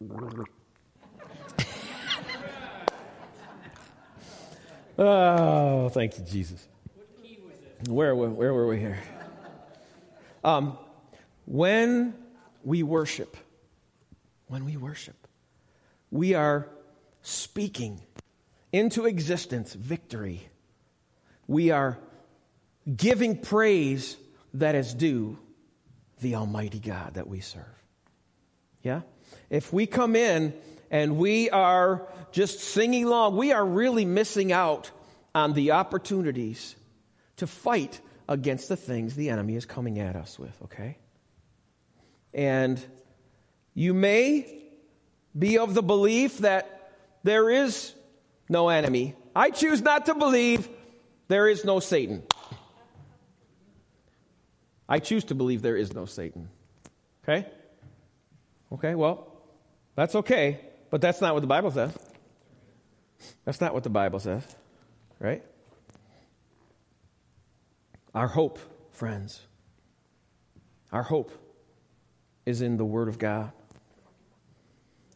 oh, 4.98 5.90
thank 5.90 6.18
you, 6.18 6.24
Jesus. 6.24 6.66
Where, 7.88 8.14
where, 8.14 8.30
where 8.30 8.54
were 8.54 8.66
we 8.68 8.78
here? 8.78 8.98
Um, 10.42 10.78
when 11.50 12.14
we 12.62 12.84
worship, 12.84 13.36
when 14.46 14.64
we 14.64 14.76
worship, 14.76 15.26
we 16.08 16.34
are 16.34 16.68
speaking 17.22 18.00
into 18.72 19.04
existence 19.04 19.74
victory. 19.74 20.48
We 21.48 21.72
are 21.72 21.98
giving 22.96 23.36
praise 23.36 24.16
that 24.54 24.76
is 24.76 24.94
due 24.94 25.38
the 26.20 26.36
Almighty 26.36 26.78
God 26.78 27.14
that 27.14 27.26
we 27.26 27.40
serve. 27.40 27.64
Yeah? 28.84 29.00
If 29.48 29.72
we 29.72 29.86
come 29.86 30.14
in 30.14 30.54
and 30.88 31.16
we 31.16 31.50
are 31.50 32.06
just 32.30 32.60
singing 32.60 33.06
along, 33.06 33.36
we 33.36 33.50
are 33.50 33.66
really 33.66 34.04
missing 34.04 34.52
out 34.52 34.92
on 35.34 35.54
the 35.54 35.72
opportunities 35.72 36.76
to 37.38 37.48
fight 37.48 38.00
against 38.28 38.68
the 38.68 38.76
things 38.76 39.16
the 39.16 39.30
enemy 39.30 39.56
is 39.56 39.66
coming 39.66 39.98
at 39.98 40.14
us 40.14 40.38
with, 40.38 40.56
okay? 40.62 40.99
And 42.32 42.84
you 43.74 43.94
may 43.94 44.62
be 45.38 45.58
of 45.58 45.74
the 45.74 45.82
belief 45.82 46.38
that 46.38 46.92
there 47.22 47.50
is 47.50 47.92
no 48.48 48.68
enemy. 48.68 49.14
I 49.34 49.50
choose 49.50 49.80
not 49.80 50.06
to 50.06 50.14
believe 50.14 50.68
there 51.28 51.48
is 51.48 51.64
no 51.64 51.80
Satan. 51.80 52.22
I 54.88 54.98
choose 54.98 55.24
to 55.24 55.34
believe 55.34 55.62
there 55.62 55.76
is 55.76 55.94
no 55.94 56.04
Satan. 56.04 56.48
Okay? 57.22 57.46
Okay, 58.72 58.94
well, 58.94 59.26
that's 59.94 60.14
okay, 60.16 60.60
but 60.90 61.00
that's 61.00 61.20
not 61.20 61.34
what 61.34 61.40
the 61.40 61.46
Bible 61.46 61.70
says. 61.70 61.96
That's 63.44 63.60
not 63.60 63.74
what 63.74 63.84
the 63.84 63.90
Bible 63.90 64.18
says, 64.18 64.44
right? 65.18 65.44
Our 68.14 68.28
hope, 68.28 68.58
friends, 68.90 69.40
our 70.92 71.02
hope 71.02 71.32
is 72.46 72.62
in 72.62 72.76
the 72.76 72.84
Word 72.84 73.08
of 73.08 73.18
God. 73.18 73.52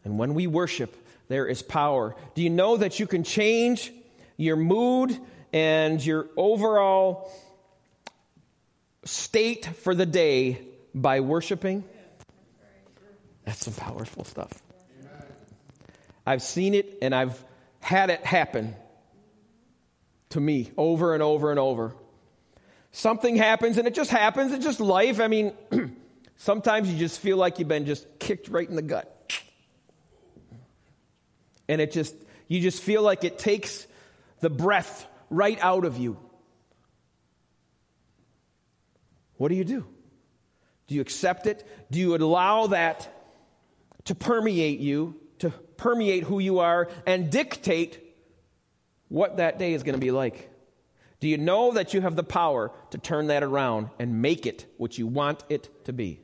And 0.05 0.19
when 0.19 0.35
we 0.35 0.47
worship, 0.47 0.97
there 1.29 1.47
is 1.47 1.63
power. 1.63 2.15
Do 2.35 2.43
you 2.43 2.51
know 2.51 2.77
that 2.77 3.01
you 3.01 3.07
can 3.07 3.25
change 3.25 3.93
your 4.37 4.57
mood 4.57 5.19
and 5.53 6.05
your 6.05 6.27
overall 6.37 7.31
state 9.05 9.65
for 9.65 9.95
the 9.95 10.07
day 10.07 10.61
by 10.95 11.21
worshiping? 11.21 11.85
That's 13.45 13.65
some 13.65 13.75
powerful 13.75 14.25
stuff. 14.25 14.53
I've 16.27 16.43
seen 16.43 16.75
it 16.75 16.99
and 17.03 17.15
I've 17.15 17.43
had 17.81 18.11
it 18.11 18.25
happen 18.25 18.75
to 20.31 20.41
me 20.41 20.71
over 20.77 21.15
and 21.15 21.23
over 21.23 21.51
and 21.51 21.61
over. 21.61 21.95
Something 22.93 23.37
happens 23.37 23.77
and 23.77 23.87
it 23.87 23.95
just 23.95 24.11
happens. 24.11 24.53
It's 24.53 24.65
just 24.65 24.81
life. 24.81 25.21
I 25.21 25.29
mean, 25.29 25.53
sometimes 26.45 26.93
you 26.93 26.99
just 26.99 27.21
feel 27.21 27.39
like 27.39 27.59
you've 27.59 27.69
been 27.69 27.87
just 27.87 28.07
kicked 28.19 28.49
right 28.49 28.69
in 28.69 28.77
the 28.77 28.83
gut. 28.83 29.11
And 31.69 31.81
it 31.81 31.91
just, 31.91 32.15
you 32.49 32.61
just 32.61 32.83
feel 32.83 33.03
like 33.03 33.25
it 33.25 33.39
takes 33.39 33.87
the 34.41 34.51
breath 34.51 35.07
right 35.31 35.59
out 35.63 35.87
of 35.87 35.97
you. 35.97 36.19
What 39.39 39.49
do 39.49 39.55
you 39.55 39.65
do? 39.65 39.87
Do 40.87 40.95
you 40.95 41.01
accept 41.01 41.47
it? 41.47 41.67
Do 41.91 41.99
you 41.99 42.15
allow 42.15 42.67
that 42.67 43.11
to 44.05 44.15
permeate 44.15 44.81
you, 44.81 45.19
to 45.39 45.49
permeate 45.49 46.25
who 46.25 46.41
you 46.41 46.59
are, 46.59 46.91
and 47.07 47.31
dictate 47.31 48.01
what 49.09 49.39
that 49.39 49.59
day 49.59 49.73
is 49.73 49.83
going 49.83 49.95
to 49.95 50.01
be 50.01 50.11
like? 50.11 50.51
Do 51.21 51.29
you 51.29 51.39
know 51.39 51.73
that 51.73 51.95
you 51.95 52.03
have 52.03 52.17
the 52.17 52.23
power 52.23 52.71
to 52.91 52.99
turn 52.99 53.29
that 53.29 53.43
around 53.43 53.89
and 53.99 54.21
make 54.21 54.45
it 54.45 54.67
what 54.77 54.99
you 54.99 55.07
want 55.07 55.43
it 55.49 55.87
to 55.87 55.95
be? 55.95 56.21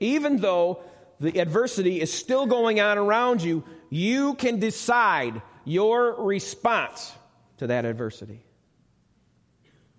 Even 0.00 0.38
though 0.38 0.80
the 1.20 1.40
adversity 1.40 2.00
is 2.00 2.12
still 2.12 2.46
going 2.46 2.80
on 2.80 2.98
around 2.98 3.42
you, 3.42 3.64
you 3.90 4.34
can 4.34 4.58
decide 4.58 5.40
your 5.64 6.24
response 6.24 7.12
to 7.58 7.68
that 7.68 7.84
adversity. 7.84 8.44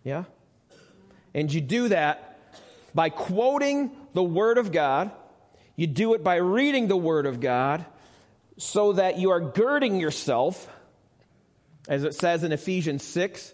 Yeah? 0.03 0.25
And 1.33 1.51
you 1.51 1.61
do 1.61 1.89
that 1.89 2.39
by 2.93 3.09
quoting 3.09 3.91
the 4.13 4.23
Word 4.23 4.57
of 4.57 4.71
God 4.71 5.11
you 5.75 5.87
do 5.87 6.13
it 6.13 6.23
by 6.23 6.35
reading 6.37 6.87
the 6.87 6.97
Word 6.97 7.25
of 7.25 7.39
God 7.39 7.85
so 8.57 8.93
that 8.93 9.19
you 9.19 9.31
are 9.31 9.41
girding 9.41 9.99
yourself, 9.99 10.69
as 11.87 12.03
it 12.03 12.15
says 12.15 12.43
in 12.43 12.51
Ephesians 12.51 13.03
6 13.03 13.53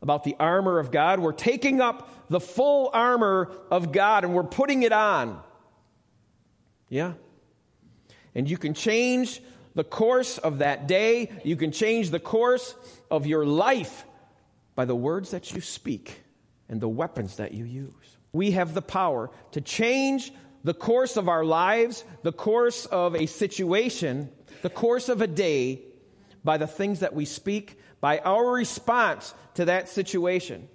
about 0.00 0.22
the 0.22 0.36
armor 0.38 0.78
of 0.78 0.92
God. 0.92 1.18
We're 1.18 1.32
taking 1.32 1.80
up 1.80 2.28
the 2.28 2.38
full 2.38 2.90
armor 2.92 3.50
of 3.70 3.90
God 3.90 4.24
and 4.24 4.32
we're 4.34 4.44
putting 4.44 4.84
it 4.84 4.92
on. 4.92 5.40
Yeah? 6.88 7.14
And 8.34 8.48
you 8.48 8.58
can 8.58 8.74
change 8.74 9.40
the 9.74 9.84
course 9.84 10.38
of 10.38 10.58
that 10.58 10.86
day, 10.86 11.30
you 11.44 11.56
can 11.56 11.70
change 11.70 12.10
the 12.10 12.18
course 12.18 12.74
of 13.10 13.26
your 13.26 13.44
life 13.44 14.04
by 14.74 14.86
the 14.86 14.94
words 14.94 15.30
that 15.32 15.52
you 15.52 15.60
speak 15.60 16.22
and 16.68 16.80
the 16.80 16.88
weapons 16.88 17.36
that 17.36 17.52
you 17.52 17.64
use. 17.64 18.16
We 18.32 18.52
have 18.52 18.74
the 18.74 18.82
power 18.82 19.30
to 19.52 19.60
change 19.60 20.32
the 20.64 20.74
course 20.74 21.16
of 21.16 21.28
our 21.28 21.44
lives, 21.44 22.04
the 22.22 22.32
course 22.32 22.86
of 22.86 23.14
a 23.14 23.26
situation, 23.26 24.30
the 24.62 24.70
course 24.70 25.08
of 25.08 25.20
a 25.20 25.26
day 25.26 25.82
by 26.42 26.56
the 26.56 26.66
things 26.66 27.00
that 27.00 27.14
we 27.14 27.24
speak, 27.24 27.78
by 28.00 28.18
our 28.18 28.50
response 28.50 29.34
to 29.54 29.66
that 29.66 29.88
situation. 29.88 30.68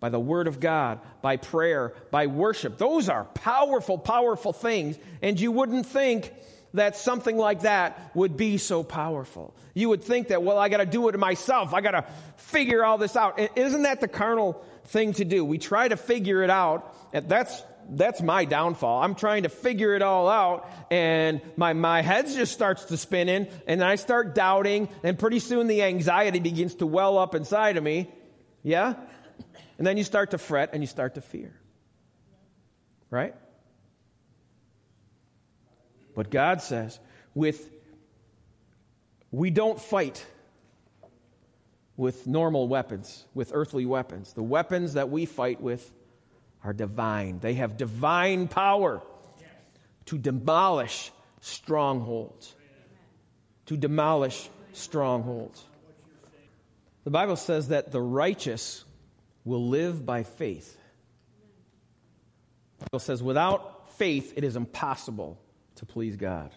By 0.00 0.08
the 0.10 0.20
Word 0.20 0.48
of 0.48 0.60
God, 0.60 1.00
by 1.22 1.36
prayer, 1.36 1.94
by 2.10 2.26
worship. 2.26 2.76
Those 2.78 3.08
are 3.08 3.24
powerful, 3.24 3.96
powerful 3.96 4.52
things. 4.52 4.98
And 5.22 5.40
you 5.40 5.50
wouldn't 5.50 5.86
think 5.86 6.32
that 6.74 6.96
something 6.96 7.36
like 7.36 7.62
that 7.62 8.10
would 8.14 8.36
be 8.36 8.58
so 8.58 8.82
powerful. 8.82 9.54
You 9.72 9.88
would 9.90 10.02
think 10.02 10.28
that, 10.28 10.42
well, 10.42 10.58
I 10.58 10.68
got 10.68 10.78
to 10.78 10.86
do 10.86 11.08
it 11.08 11.18
myself. 11.18 11.72
I 11.72 11.80
got 11.80 11.92
to 11.92 12.04
figure 12.36 12.84
all 12.84 12.98
this 12.98 13.16
out. 13.16 13.40
Isn't 13.56 13.82
that 13.82 14.00
the 14.00 14.08
carnal 14.08 14.62
thing 14.86 15.14
to 15.14 15.24
do? 15.24 15.44
We 15.44 15.58
try 15.58 15.88
to 15.88 15.96
figure 15.96 16.42
it 16.42 16.50
out. 16.50 16.94
That's 17.12 17.62
that's 17.90 18.22
my 18.22 18.44
downfall. 18.44 19.02
I'm 19.02 19.14
trying 19.14 19.42
to 19.44 19.48
figure 19.48 19.94
it 19.94 20.02
all 20.02 20.28
out, 20.28 20.70
and 20.90 21.40
my, 21.56 21.72
my 21.72 22.02
head 22.02 22.26
just 22.26 22.52
starts 22.52 22.86
to 22.86 22.96
spin 22.96 23.28
in, 23.28 23.48
and 23.66 23.82
I 23.82 23.96
start 23.96 24.34
doubting, 24.34 24.88
and 25.02 25.18
pretty 25.18 25.38
soon 25.38 25.66
the 25.66 25.82
anxiety 25.82 26.40
begins 26.40 26.76
to 26.76 26.86
well 26.86 27.18
up 27.18 27.34
inside 27.34 27.76
of 27.76 27.84
me. 27.84 28.10
Yeah? 28.62 28.94
And 29.78 29.86
then 29.86 29.96
you 29.96 30.04
start 30.04 30.30
to 30.32 30.38
fret 30.38 30.70
and 30.72 30.82
you 30.82 30.86
start 30.86 31.14
to 31.14 31.20
fear. 31.20 31.54
Right? 33.10 33.34
But 36.14 36.30
God 36.30 36.62
says, 36.62 36.98
with 37.34 37.70
we 39.30 39.50
don't 39.50 39.80
fight 39.80 40.24
with 41.96 42.26
normal 42.26 42.68
weapons, 42.68 43.24
with 43.34 43.50
earthly 43.52 43.86
weapons. 43.86 44.32
The 44.32 44.42
weapons 44.42 44.94
that 44.94 45.10
we 45.10 45.26
fight 45.26 45.60
with 45.60 45.88
are 46.62 46.72
divine. 46.72 47.40
They 47.40 47.54
have 47.54 47.76
divine 47.76 48.48
power 48.48 49.02
to 50.06 50.18
demolish 50.18 51.10
strongholds. 51.40 52.54
to 53.66 53.76
demolish 53.76 54.48
strongholds. 54.72 55.62
The 57.04 57.10
Bible 57.10 57.36
says 57.36 57.68
that 57.68 57.92
the 57.92 58.00
righteous 58.00 58.84
will 59.44 59.68
live 59.68 60.04
by 60.04 60.22
faith. 60.22 60.78
The 62.78 62.86
Bible 62.90 63.00
says, 63.00 63.22
without 63.22 63.90
faith, 63.96 64.32
it 64.36 64.44
is 64.44 64.56
impossible 64.56 65.38
to 65.76 65.86
please 65.86 66.16
God. 66.16 66.50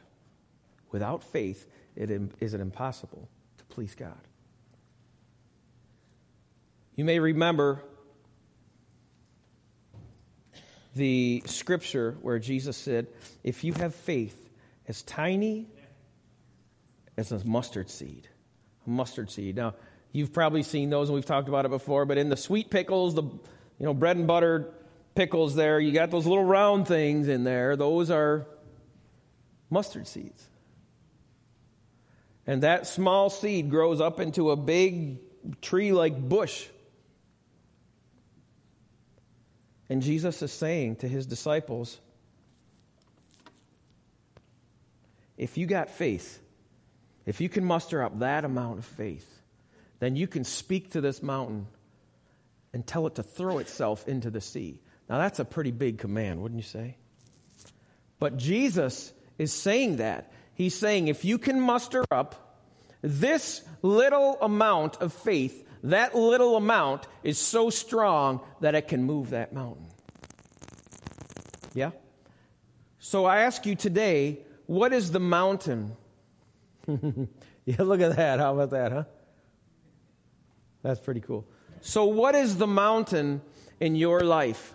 Without 0.92 1.24
faith, 1.24 1.66
it 1.96 2.10
is 2.40 2.54
it 2.54 2.62
impossible 2.62 3.28
to 3.58 3.66
please 3.66 3.96
God. 3.96 4.20
You 6.96 7.06
may 7.06 7.20
remember 7.20 7.84
the 10.96 11.44
scripture 11.46 12.18
where 12.22 12.40
Jesus 12.40 12.76
said, 12.78 13.08
If 13.44 13.64
you 13.64 13.74
have 13.74 13.94
faith 13.94 14.38
as 14.88 15.04
tiny 15.04 15.68
as 17.18 17.32
a 17.32 17.46
mustard 17.46 17.90
seed, 17.90 18.28
a 18.86 18.90
mustard 18.90 19.30
seed. 19.30 19.56
Now, 19.56 19.76
you've 20.12 20.34
probably 20.34 20.64
seen 20.64 20.90
those, 20.90 21.10
and 21.10 21.16
we've 21.16 21.26
talked 21.26 21.48
about 21.48 21.66
it 21.66 21.70
before, 21.70 22.06
but 22.06 22.18
in 22.18 22.30
the 22.30 22.38
sweet 22.38 22.70
pickles, 22.70 23.16
the 23.16 23.24
you 23.24 23.86
know 23.86 23.94
bread 23.94 24.18
and 24.18 24.28
butter 24.28 24.74
pickles 25.16 25.56
there, 25.56 25.80
you 25.80 25.92
got 25.92 26.12
those 26.12 26.26
little 26.26 26.44
round 26.44 26.88
things 26.88 27.28
in 27.28 27.44
there. 27.44 27.76
Those 27.76 28.12
are 28.12 28.46
mustard 29.70 30.08
seeds. 30.08 30.48
And 32.46 32.64
that 32.64 32.88
small 32.88 33.30
seed 33.30 33.70
grows 33.70 34.00
up 34.00 34.20
into 34.20 34.52
a 34.52 34.56
big 34.56 35.18
tree 35.62 35.92
like 35.92 36.18
bush 36.18 36.68
And 39.90 40.02
Jesus 40.02 40.42
is 40.42 40.52
saying 40.52 40.98
to 40.98 41.08
his 41.08 41.26
disciples, 41.26 42.00
if 45.38 45.58
you 45.58 45.66
got 45.66 45.90
faith, 45.90 46.40
if 47.26 47.40
you 47.40 47.50
can 47.50 47.64
muster 47.64 48.04
up 48.04 48.20
that 48.20 48.44
amount 48.44 48.80
of 48.80 48.86
faith, 48.86 49.37
then 50.00 50.16
you 50.16 50.28
can 50.28 50.44
speak 50.44 50.92
to 50.92 51.02
this 51.02 51.22
mountain 51.22 51.68
and 52.74 52.86
tell 52.86 53.08
it 53.08 53.16
to 53.16 53.24
throw 53.24 53.58
itself 53.58 54.08
into 54.08 54.30
the 54.30 54.42
sea. 54.42 54.80
Now, 55.10 55.18
that's 55.18 55.40
a 55.40 55.46
pretty 55.46 55.72
big 55.72 56.00
command, 56.00 56.42
wouldn't 56.42 56.60
you 56.60 56.68
say? 56.68 56.98
But 58.20 58.38
Jesus 58.38 59.12
is 59.38 59.54
saying 59.54 59.98
that. 59.98 60.32
He's 60.54 60.76
saying 60.76 61.08
if 61.08 61.24
you 61.24 61.38
can 61.38 61.62
muster 61.62 62.04
up 62.12 62.60
this 63.02 63.62
little 63.82 64.38
amount 64.42 64.98
of 64.98 65.14
faith, 65.14 65.66
that 65.84 66.16
little 66.16 66.58
amount 66.58 67.08
is 67.24 67.38
so 67.38 67.70
strong 67.70 68.42
that 68.62 68.76
it 68.76 68.88
can 68.88 69.04
move 69.04 69.30
that 69.30 69.54
mountain. 69.54 69.86
Yeah? 71.74 71.92
So 73.00 73.26
I 73.26 73.42
ask 73.42 73.66
you 73.66 73.76
today, 73.76 74.40
what 74.66 74.94
is 74.94 75.12
the 75.12 75.20
mountain? 75.20 75.96
yeah, 76.88 77.76
look 77.80 78.02
at 78.02 78.16
that. 78.16 78.40
How 78.40 78.54
about 78.54 78.72
that, 78.72 78.92
huh? 78.92 79.04
That's 80.84 81.00
pretty 81.00 81.22
cool. 81.22 81.48
So, 81.82 82.06
what 82.06 82.36
is 82.36 82.58
the 82.58 82.68
mountain 82.68 83.42
in 83.80 83.96
your 83.96 84.22
life? 84.22 84.74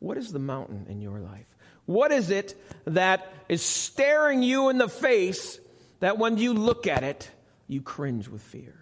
What 0.00 0.16
is 0.16 0.32
the 0.32 0.38
mountain 0.38 0.86
in 0.88 1.00
your 1.00 1.18
life? 1.18 1.46
What 1.86 2.12
is 2.12 2.30
it 2.30 2.60
that 2.84 3.32
is 3.48 3.62
staring 3.62 4.42
you 4.42 4.68
in 4.68 4.78
the 4.78 4.88
face 4.88 5.58
that 6.00 6.18
when 6.18 6.38
you 6.38 6.52
look 6.54 6.86
at 6.86 7.02
it, 7.02 7.30
you 7.66 7.80
cringe 7.80 8.28
with 8.28 8.42
fear? 8.42 8.74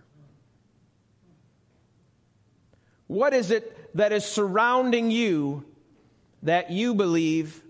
What 3.07 3.33
is 3.33 3.51
it 3.51 3.97
that 3.97 4.13
is 4.13 4.25
surrounding 4.25 5.11
you 5.11 5.65
that 6.43 6.71
you 6.71 6.95
believe 6.95 7.63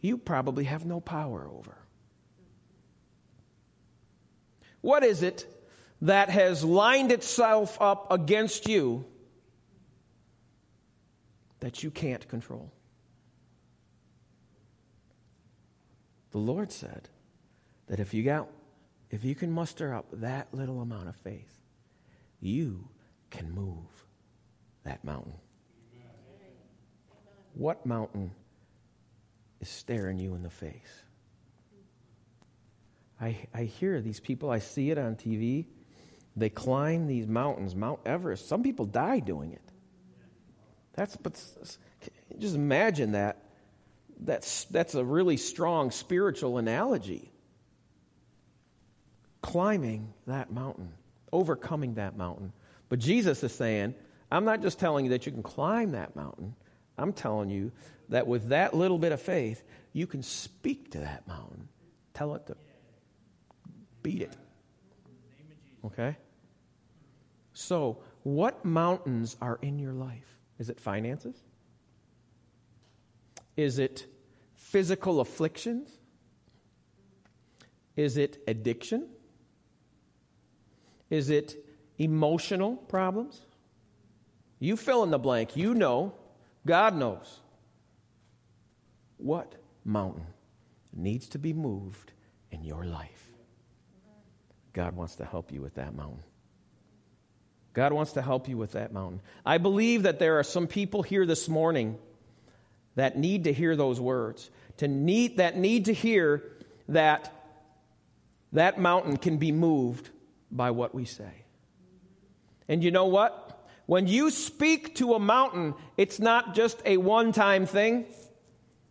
you 0.00 0.18
probably 0.18 0.64
have 0.64 0.84
no 0.84 1.00
power 1.00 1.46
over? 1.46 1.76
What 4.80 5.04
is 5.04 5.22
it 5.22 5.46
that 6.02 6.28
has 6.30 6.64
lined 6.64 7.12
itself 7.12 7.80
up 7.80 8.10
against 8.10 8.68
you 8.68 9.04
that 11.60 11.82
you 11.82 11.90
can't 11.90 12.28
control? 12.28 12.72
The 16.32 16.38
Lord 16.38 16.72
said 16.72 17.08
that 17.86 18.00
if 18.00 18.12
you 18.12 18.22
got 18.24 18.48
if 19.10 19.24
you 19.24 19.36
can 19.36 19.52
muster 19.52 19.94
up 19.94 20.06
that 20.14 20.48
little 20.52 20.80
amount 20.80 21.08
of 21.08 21.14
faith, 21.14 21.60
you 22.40 22.88
can 23.30 23.52
move 23.52 24.06
that 24.82 25.04
mountain. 25.04 25.34
What 27.54 27.86
mountain 27.86 28.32
is 29.60 29.68
staring 29.68 30.18
you 30.18 30.34
in 30.34 30.42
the 30.42 30.50
face? 30.50 31.04
I, 33.20 33.46
I 33.54 33.62
hear 33.62 34.00
these 34.00 34.18
people, 34.18 34.50
I 34.50 34.58
see 34.58 34.90
it 34.90 34.98
on 34.98 35.14
TV. 35.14 35.66
They 36.36 36.50
climb 36.50 37.06
these 37.06 37.26
mountains, 37.26 37.74
Mount 37.74 38.00
Everest. 38.04 38.48
Some 38.48 38.62
people 38.62 38.86
die 38.86 39.20
doing 39.20 39.52
it. 39.52 39.62
That's, 40.94 41.16
but 41.16 41.34
just 42.38 42.54
imagine 42.54 43.12
that. 43.12 43.38
That's, 44.18 44.64
that's 44.66 44.94
a 44.94 45.04
really 45.04 45.36
strong 45.36 45.90
spiritual 45.90 46.58
analogy. 46.58 47.30
Climbing 49.42 50.12
that 50.26 50.52
mountain, 50.52 50.92
overcoming 51.32 51.94
that 51.94 52.16
mountain. 52.16 52.52
But 52.88 52.98
Jesus 53.00 53.42
is 53.42 53.52
saying, 53.52 53.94
I'm 54.30 54.44
not 54.44 54.62
just 54.62 54.78
telling 54.78 55.04
you 55.04 55.10
that 55.12 55.26
you 55.26 55.32
can 55.32 55.42
climb 55.42 55.92
that 55.92 56.16
mountain. 56.16 56.54
I'm 56.96 57.12
telling 57.12 57.50
you 57.50 57.72
that 58.08 58.26
with 58.26 58.48
that 58.48 58.74
little 58.74 58.98
bit 58.98 59.12
of 59.12 59.20
faith, 59.20 59.62
you 59.92 60.06
can 60.06 60.22
speak 60.22 60.92
to 60.92 61.00
that 61.00 61.26
mountain. 61.26 61.68
Tell 62.14 62.34
it 62.34 62.46
to 62.46 62.56
beat 64.02 64.22
it. 64.22 64.32
Okay? 65.84 66.16
So, 67.54 67.98
what 68.24 68.64
mountains 68.64 69.36
are 69.40 69.58
in 69.62 69.78
your 69.78 69.92
life? 69.92 70.38
Is 70.58 70.68
it 70.68 70.80
finances? 70.80 71.36
Is 73.56 73.78
it 73.78 74.06
physical 74.56 75.20
afflictions? 75.20 75.90
Is 77.96 78.16
it 78.16 78.42
addiction? 78.48 79.08
Is 81.10 81.30
it 81.30 81.54
emotional 81.98 82.76
problems? 82.76 83.40
You 84.58 84.76
fill 84.76 85.04
in 85.04 85.10
the 85.10 85.18
blank. 85.18 85.56
You 85.56 85.74
know. 85.74 86.14
God 86.66 86.96
knows. 86.96 87.40
What 89.18 89.54
mountain 89.84 90.26
needs 90.92 91.28
to 91.30 91.38
be 91.38 91.52
moved 91.52 92.12
in 92.50 92.64
your 92.64 92.84
life? 92.84 93.30
God 94.72 94.96
wants 94.96 95.14
to 95.16 95.24
help 95.24 95.52
you 95.52 95.62
with 95.62 95.74
that 95.74 95.94
mountain. 95.94 96.24
God 97.74 97.92
wants 97.92 98.12
to 98.12 98.22
help 98.22 98.48
you 98.48 98.56
with 98.56 98.72
that 98.72 98.92
mountain. 98.92 99.20
I 99.44 99.58
believe 99.58 100.04
that 100.04 100.20
there 100.20 100.38
are 100.38 100.44
some 100.44 100.66
people 100.66 101.02
here 101.02 101.26
this 101.26 101.48
morning 101.48 101.98
that 102.94 103.18
need 103.18 103.44
to 103.44 103.52
hear 103.52 103.74
those 103.74 104.00
words, 104.00 104.48
to 104.78 104.88
need, 104.88 105.38
that 105.38 105.56
need 105.56 105.86
to 105.86 105.92
hear 105.92 106.44
that 106.88 107.32
that 108.52 108.78
mountain 108.78 109.16
can 109.16 109.38
be 109.38 109.50
moved 109.50 110.08
by 110.52 110.70
what 110.70 110.94
we 110.94 111.04
say. 111.04 111.44
And 112.68 112.82
you 112.82 112.92
know 112.92 113.06
what? 113.06 113.66
When 113.86 114.06
you 114.06 114.30
speak 114.30 114.94
to 114.96 115.14
a 115.14 115.18
mountain, 115.18 115.74
it's 115.96 116.20
not 116.20 116.54
just 116.54 116.80
a 116.84 116.96
one 116.96 117.32
time 117.32 117.66
thing. 117.66 118.06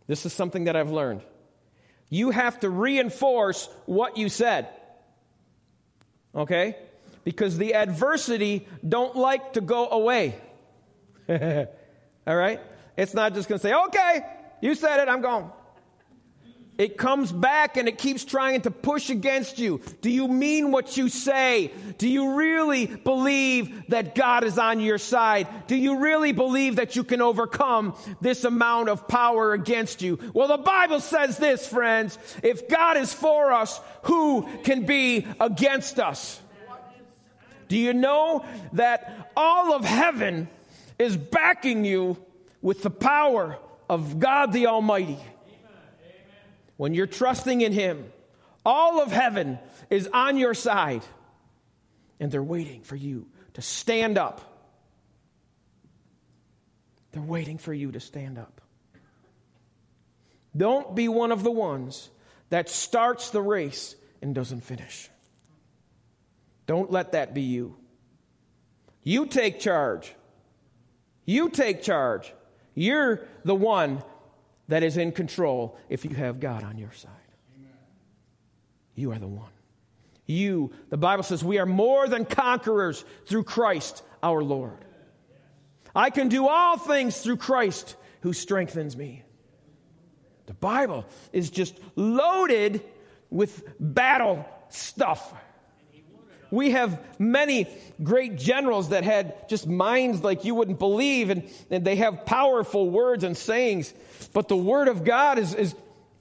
This 0.06 0.26
is 0.26 0.34
something 0.34 0.64
that 0.64 0.76
I've 0.76 0.90
learned. 0.90 1.22
You 2.10 2.30
have 2.30 2.60
to 2.60 2.68
reinforce 2.68 3.68
what 3.86 4.18
you 4.18 4.28
said. 4.28 4.68
Okay? 6.34 6.76
Because 7.24 7.56
the 7.56 7.74
adversity 7.74 8.68
don't 8.86 9.16
like 9.16 9.54
to 9.54 9.60
go 9.60 9.88
away. 9.88 10.38
All 11.28 12.36
right? 12.36 12.60
It's 12.96 13.14
not 13.14 13.34
just 13.34 13.48
going 13.48 13.58
to 13.58 13.62
say, 13.62 13.74
okay, 13.74 14.26
you 14.60 14.74
said 14.74 15.00
it, 15.00 15.08
I'm 15.08 15.20
gone. 15.20 15.50
It 16.76 16.96
comes 16.96 17.30
back 17.30 17.76
and 17.76 17.86
it 17.86 17.98
keeps 17.98 18.24
trying 18.24 18.62
to 18.62 18.70
push 18.70 19.08
against 19.08 19.60
you. 19.60 19.80
Do 20.00 20.10
you 20.10 20.26
mean 20.26 20.72
what 20.72 20.96
you 20.96 21.08
say? 21.08 21.70
Do 21.98 22.08
you 22.08 22.34
really 22.34 22.86
believe 22.86 23.84
that 23.90 24.16
God 24.16 24.42
is 24.42 24.58
on 24.58 24.80
your 24.80 24.98
side? 24.98 25.46
Do 25.68 25.76
you 25.76 25.98
really 25.98 26.32
believe 26.32 26.76
that 26.76 26.96
you 26.96 27.04
can 27.04 27.22
overcome 27.22 27.94
this 28.20 28.42
amount 28.42 28.88
of 28.88 29.06
power 29.06 29.52
against 29.52 30.02
you? 30.02 30.18
Well, 30.34 30.48
the 30.48 30.58
Bible 30.58 30.98
says 30.98 31.38
this, 31.38 31.64
friends. 31.64 32.18
If 32.42 32.68
God 32.68 32.96
is 32.96 33.14
for 33.14 33.52
us, 33.52 33.80
who 34.02 34.48
can 34.64 34.84
be 34.84 35.28
against 35.38 36.00
us? 36.00 36.40
Do 37.68 37.78
you 37.78 37.92
know 37.92 38.44
that 38.74 39.32
all 39.36 39.74
of 39.74 39.84
heaven 39.84 40.48
is 40.98 41.16
backing 41.16 41.84
you 41.84 42.16
with 42.62 42.82
the 42.82 42.90
power 42.90 43.58
of 43.88 44.18
God 44.18 44.52
the 44.52 44.66
Almighty? 44.66 45.18
when 46.76 46.94
you're 46.94 47.06
trusting 47.06 47.60
in 47.60 47.72
Him, 47.72 48.04
all 48.64 49.00
of 49.00 49.12
heaven 49.12 49.58
is 49.90 50.08
on 50.12 50.36
your 50.36 50.54
side, 50.54 51.02
and 52.18 52.30
they're 52.32 52.42
waiting 52.42 52.82
for 52.82 52.96
you 52.96 53.26
to 53.54 53.62
stand 53.62 54.18
up. 54.18 54.40
They're 57.12 57.22
waiting 57.22 57.58
for 57.58 57.72
you 57.72 57.92
to 57.92 58.00
stand 58.00 58.38
up. 58.38 58.60
Don't 60.56 60.94
be 60.94 61.08
one 61.08 61.32
of 61.32 61.42
the 61.42 61.50
ones 61.50 62.10
that 62.50 62.68
starts 62.68 63.30
the 63.30 63.42
race 63.42 63.94
and 64.22 64.34
doesn't 64.34 64.62
finish. 64.62 65.08
Don't 66.66 66.90
let 66.90 67.12
that 67.12 67.34
be 67.34 67.42
you. 67.42 67.76
You 69.02 69.26
take 69.26 69.60
charge. 69.60 70.14
You 71.26 71.50
take 71.50 71.82
charge. 71.82 72.32
You're 72.74 73.26
the 73.44 73.54
one 73.54 74.02
that 74.68 74.82
is 74.82 74.96
in 74.96 75.12
control 75.12 75.78
if 75.88 76.04
you 76.04 76.14
have 76.14 76.40
God 76.40 76.64
on 76.64 76.78
your 76.78 76.92
side. 76.92 77.10
Amen. 77.56 77.72
You 78.94 79.12
are 79.12 79.18
the 79.18 79.28
one. 79.28 79.50
You, 80.26 80.72
the 80.88 80.96
Bible 80.96 81.22
says, 81.22 81.44
we 81.44 81.58
are 81.58 81.66
more 81.66 82.08
than 82.08 82.24
conquerors 82.24 83.04
through 83.26 83.44
Christ 83.44 84.02
our 84.22 84.42
Lord. 84.42 84.84
I 85.94 86.10
can 86.10 86.28
do 86.28 86.48
all 86.48 86.78
things 86.78 87.18
through 87.18 87.36
Christ 87.36 87.94
who 88.22 88.32
strengthens 88.32 88.96
me. 88.96 89.22
The 90.46 90.54
Bible 90.54 91.06
is 91.32 91.50
just 91.50 91.78
loaded 91.94 92.82
with 93.30 93.62
battle 93.78 94.46
stuff. 94.70 95.32
We 96.54 96.70
have 96.70 97.00
many 97.18 97.66
great 98.02 98.36
generals 98.36 98.90
that 98.90 99.04
had 99.04 99.48
just 99.48 99.66
minds 99.66 100.22
like 100.22 100.44
you 100.44 100.54
wouldn't 100.54 100.78
believe, 100.78 101.30
and, 101.30 101.48
and 101.70 101.84
they 101.84 101.96
have 101.96 102.24
powerful 102.24 102.88
words 102.88 103.24
and 103.24 103.36
sayings. 103.36 103.92
But 104.32 104.48
the 104.48 104.56
Word 104.56 104.88
of 104.88 105.04
God 105.04 105.38
is, 105.38 105.54
is, 105.54 105.74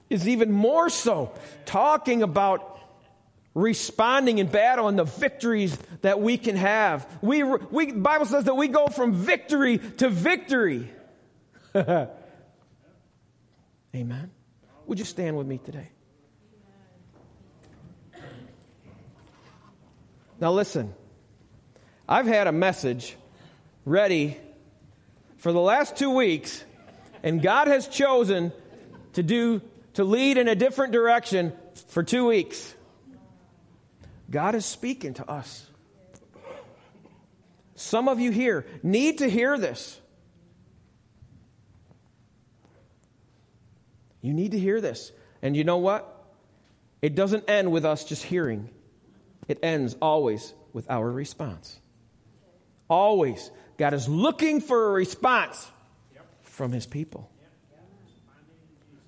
is 0.10 0.28
even 0.28 0.52
more 0.52 0.90
so, 0.90 1.32
talking 1.66 2.24
about 2.24 2.74
responding 3.56 4.40
in 4.40 4.48
battle 4.48 4.88
and 4.88 4.98
the 4.98 5.04
victories 5.04 5.78
that 6.02 6.20
we 6.20 6.38
can 6.38 6.56
have. 6.56 7.08
We, 7.22 7.44
we, 7.44 7.92
Bible 7.92 8.26
says 8.26 8.46
that 8.46 8.56
we 8.56 8.68
go 8.68 8.88
from 8.88 9.14
victory 9.14 9.78
to 9.78 10.10
victory. 10.10 10.90
Amen. 13.96 14.32
Would 14.88 15.00
you 15.00 15.06
stand 15.06 15.38
with 15.38 15.48
me 15.48 15.60
today? 15.60 15.93
Now, 20.44 20.52
listen, 20.52 20.94
I've 22.06 22.26
had 22.26 22.48
a 22.48 22.52
message 22.52 23.16
ready 23.86 24.38
for 25.38 25.54
the 25.54 25.62
last 25.62 25.96
two 25.96 26.10
weeks, 26.10 26.66
and 27.24 27.42
God 27.42 27.70
has 27.70 27.88
chosen 27.88 28.52
to 29.14 29.24
do 29.24 29.62
to 29.94 30.04
lead 30.04 30.36
in 30.36 30.50
a 30.50 30.56
different 30.56 30.92
direction 30.92 31.54
for 31.88 32.04
two 32.04 32.28
weeks. 32.28 32.76
God 34.30 34.54
is 34.54 34.66
speaking 34.66 35.14
to 35.14 35.32
us. 35.32 35.66
Some 37.76 38.10
of 38.10 38.20
you 38.20 38.32
here 38.32 38.66
need 38.84 39.20
to 39.20 39.30
hear 39.30 39.58
this. 39.58 39.98
You 44.20 44.34
need 44.34 44.52
to 44.52 44.60
hear 44.60 44.82
this. 44.82 45.14
And 45.42 45.56
you 45.56 45.64
know 45.64 45.78
what? 45.78 46.22
It 47.02 47.16
doesn't 47.16 47.50
end 47.50 47.72
with 47.72 47.86
us 47.86 48.04
just 48.04 48.24
hearing. 48.24 48.68
It 49.48 49.60
ends 49.64 49.96
always 50.02 50.54
with 50.72 50.90
our 50.90 51.10
response. 51.10 51.80
Always. 52.90 53.52
God 53.78 53.94
is 53.94 54.08
looking 54.08 54.62
for 54.62 54.90
a 54.90 54.92
response 54.92 55.70
from 56.42 56.72
his 56.72 56.86
people. 56.86 57.30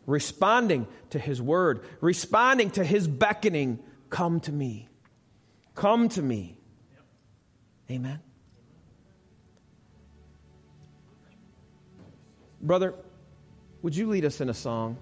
Responding 0.06 0.88
to 1.12 1.20
his 1.20 1.42
word, 1.42 1.84
responding 2.00 2.70
to 2.72 2.84
his 2.84 3.08
beckoning, 3.08 3.80
come 4.10 4.40
to 4.42 4.52
me. 4.52 4.88
Come 5.74 6.10
to 6.10 6.22
me. 6.22 6.58
Amen. 7.90 8.20
Brother, 12.62 12.94
would 13.82 13.96
you 13.96 14.10
lead 14.10 14.26
us 14.26 14.42
in 14.42 14.50
a 14.50 14.54
song? 14.54 14.98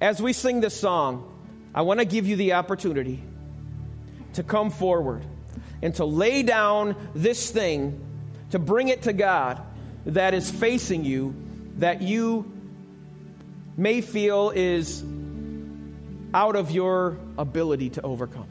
As 0.00 0.20
we 0.20 0.32
sing 0.32 0.60
this 0.60 0.78
song, 0.78 1.32
I 1.74 1.82
want 1.82 2.00
to 2.00 2.06
give 2.06 2.26
you 2.26 2.36
the 2.36 2.54
opportunity 2.54 3.22
to 4.36 4.42
come 4.42 4.70
forward 4.70 5.22
and 5.82 5.94
to 5.96 6.04
lay 6.04 6.42
down 6.42 6.96
this 7.14 7.50
thing, 7.50 8.00
to 8.50 8.58
bring 8.58 8.88
it 8.88 9.02
to 9.02 9.12
God 9.12 9.60
that 10.06 10.34
is 10.34 10.50
facing 10.50 11.04
you, 11.04 11.34
that 11.78 12.00
you 12.00 12.50
may 13.76 14.00
feel 14.00 14.50
is 14.50 15.02
out 16.32 16.56
of 16.56 16.70
your 16.70 17.18
ability 17.38 17.90
to 17.90 18.02
overcome. 18.02 18.46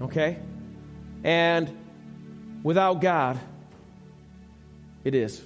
Okay? 0.00 0.38
And 1.24 1.74
without 2.62 3.00
God, 3.00 3.38
it 5.04 5.14
is. 5.14 5.42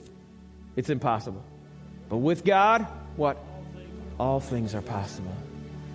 It's 0.76 0.90
impossible. 0.90 1.42
But 2.08 2.18
with 2.18 2.44
God, 2.44 2.86
what? 3.16 3.38
All 4.18 4.40
things 4.40 4.74
are 4.74 4.82
possible. 4.82 5.34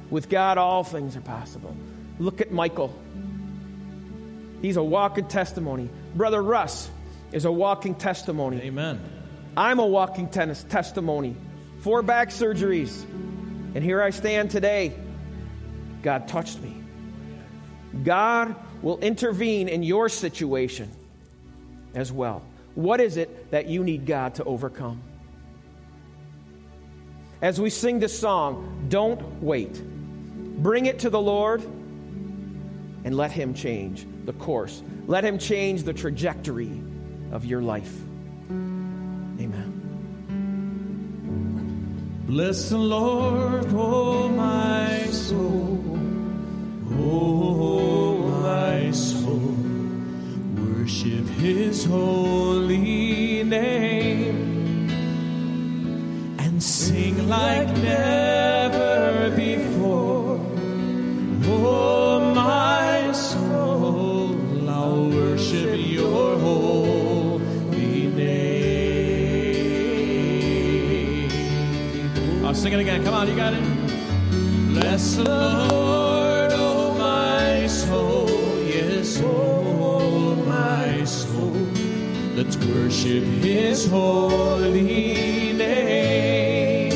With 0.10 0.30
God, 0.30 0.58
all 0.58 0.84
things 0.84 1.16
are 1.16 1.22
possible. 1.22 1.76
Look 2.20 2.42
at 2.42 2.52
Michael. 2.52 2.96
He's 4.62 4.78
a 4.78 4.84
walking 4.84 5.28
testimony. 5.28 5.90
Brother 6.16 6.42
Russ 6.42 6.90
is 7.32 7.46
a 7.46 7.52
walking 7.52 7.96
testimony. 7.96 8.62
Amen. 8.62 9.02
I'm 9.58 9.80
a 9.80 9.86
walking 9.86 10.30
tennis 10.30 10.64
testimony. 10.64 11.36
Four 11.80 12.02
back 12.02 12.30
surgeries. 12.30 13.04
And 13.76 13.84
here 13.84 14.02
I 14.02 14.10
stand 14.10 14.52
today. 14.52 14.94
God 16.02 16.28
touched 16.28 16.62
me. 16.62 16.76
God 18.04 18.56
will 18.82 19.00
intervene 19.00 19.68
in 19.68 19.84
your 19.84 20.10
situation 20.10 20.92
as 21.94 22.12
well. 22.12 22.42
What 22.76 23.00
is 23.00 23.18
it 23.18 23.52
that 23.52 23.68
you 23.68 23.84
need 23.84 24.06
God 24.06 24.36
to 24.36 24.44
overcome? 24.44 25.02
As 27.42 27.60
we 27.60 27.70
sing 27.70 28.00
this 28.00 28.18
song, 28.18 28.88
don't 28.90 29.42
wait. 29.42 29.82
Bring 29.84 30.86
it 30.86 31.00
to 31.00 31.10
the 31.10 31.20
Lord 31.20 31.64
and 33.06 33.16
let 33.16 33.32
Him 33.32 33.54
change 33.54 34.06
the 34.26 34.34
course. 34.34 34.84
Let 35.08 35.24
Him 35.24 35.38
change 35.38 35.84
the 35.84 35.94
trajectory 35.94 36.82
of 37.32 37.46
your 37.46 37.62
life. 37.62 37.96
Amen. 38.50 39.84
Bless 42.26 42.70
the 42.70 42.78
Lord, 42.78 43.68
oh 43.74 44.28
my 44.30 45.06
soul. 45.12 45.80
Oh, 46.98 48.18
my 48.42 48.92
soul. 48.92 49.56
Worship 50.58 51.28
His 51.38 51.86
holy 51.86 53.44
name 53.44 54.90
and 56.40 56.62
sing 56.64 57.30
like 57.30 57.75
sing 72.66 72.74
it 72.74 72.80
again. 72.80 73.04
Come 73.04 73.14
on, 73.14 73.28
you 73.28 73.36
got 73.36 73.54
it. 73.54 73.64
Bless 74.74 75.18
the 75.18 75.24
Lord, 75.24 76.52
oh 76.54 76.96
my 76.98 77.68
soul, 77.68 78.28
yes, 78.64 79.22
oh 79.24 80.34
my 80.48 81.04
soul. 81.04 81.54
Let's 82.34 82.58
worship 82.58 83.24
His 83.24 83.88
holy 83.88 85.54
name 85.54 86.94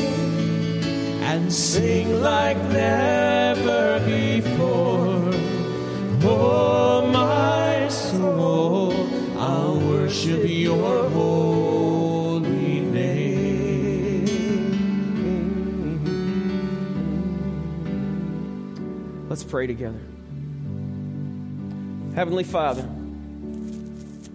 and 1.22 1.52
sing 1.52 2.20
like 2.20 2.56
never 2.72 3.19
pray 19.50 19.66
together. 19.66 20.00
Heavenly 22.14 22.44
Father, 22.44 22.88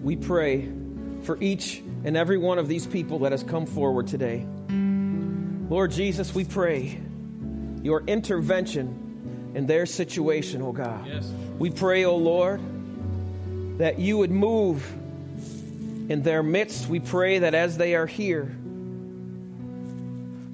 we 0.03 0.18
pray 0.18 0.70
for 1.24 1.41
each 1.41 1.82
and 2.03 2.18
every 2.18 2.38
one 2.38 2.59
of 2.59 2.68
these 2.68 2.86
people 2.86 3.20
that 3.20 3.32
has 3.32 3.41
come 3.41 3.66
forward 3.66 4.07
today. 4.07 4.45
Lord 5.70 5.91
Jesus, 5.91 6.36
we 6.36 6.43
pray 6.43 7.01
your 7.82 8.03
intervention 8.05 9.53
in 9.55 9.66
their 9.66 9.86
situation, 9.86 10.61
oh 10.61 10.74
God. 10.74 11.07
Yes. 11.07 11.32
We 11.57 11.70
pray, 11.70 12.03
oh 12.03 12.18
Lord, 12.18 12.59
that 13.80 13.99
you 13.99 14.18
would 14.18 14.32
move 14.32 14.86
in 16.09 16.24
their 16.24 16.43
midst. 16.43 16.89
We 16.89 16.99
pray 16.99 17.39
that 17.39 17.55
as 17.55 17.78
they 17.78 17.95
are 17.95 18.05
here, 18.05 18.55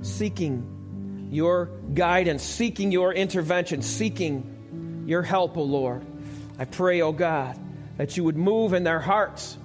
seeking 0.01 1.29
your 1.31 1.65
guidance, 1.93 2.43
seeking 2.43 2.91
your 2.91 3.13
intervention, 3.13 3.81
seeking 3.81 4.50
your 5.05 5.21
help, 5.21 5.57
O 5.57 5.63
Lord. 5.63 6.05
I 6.59 6.65
pray, 6.65 7.01
O 7.01 7.11
God, 7.11 7.57
that 7.97 8.17
you 8.17 8.23
would 8.23 8.37
move 8.37 8.73
in 8.73 8.83
their 8.83 8.99
hearts. 8.99 9.57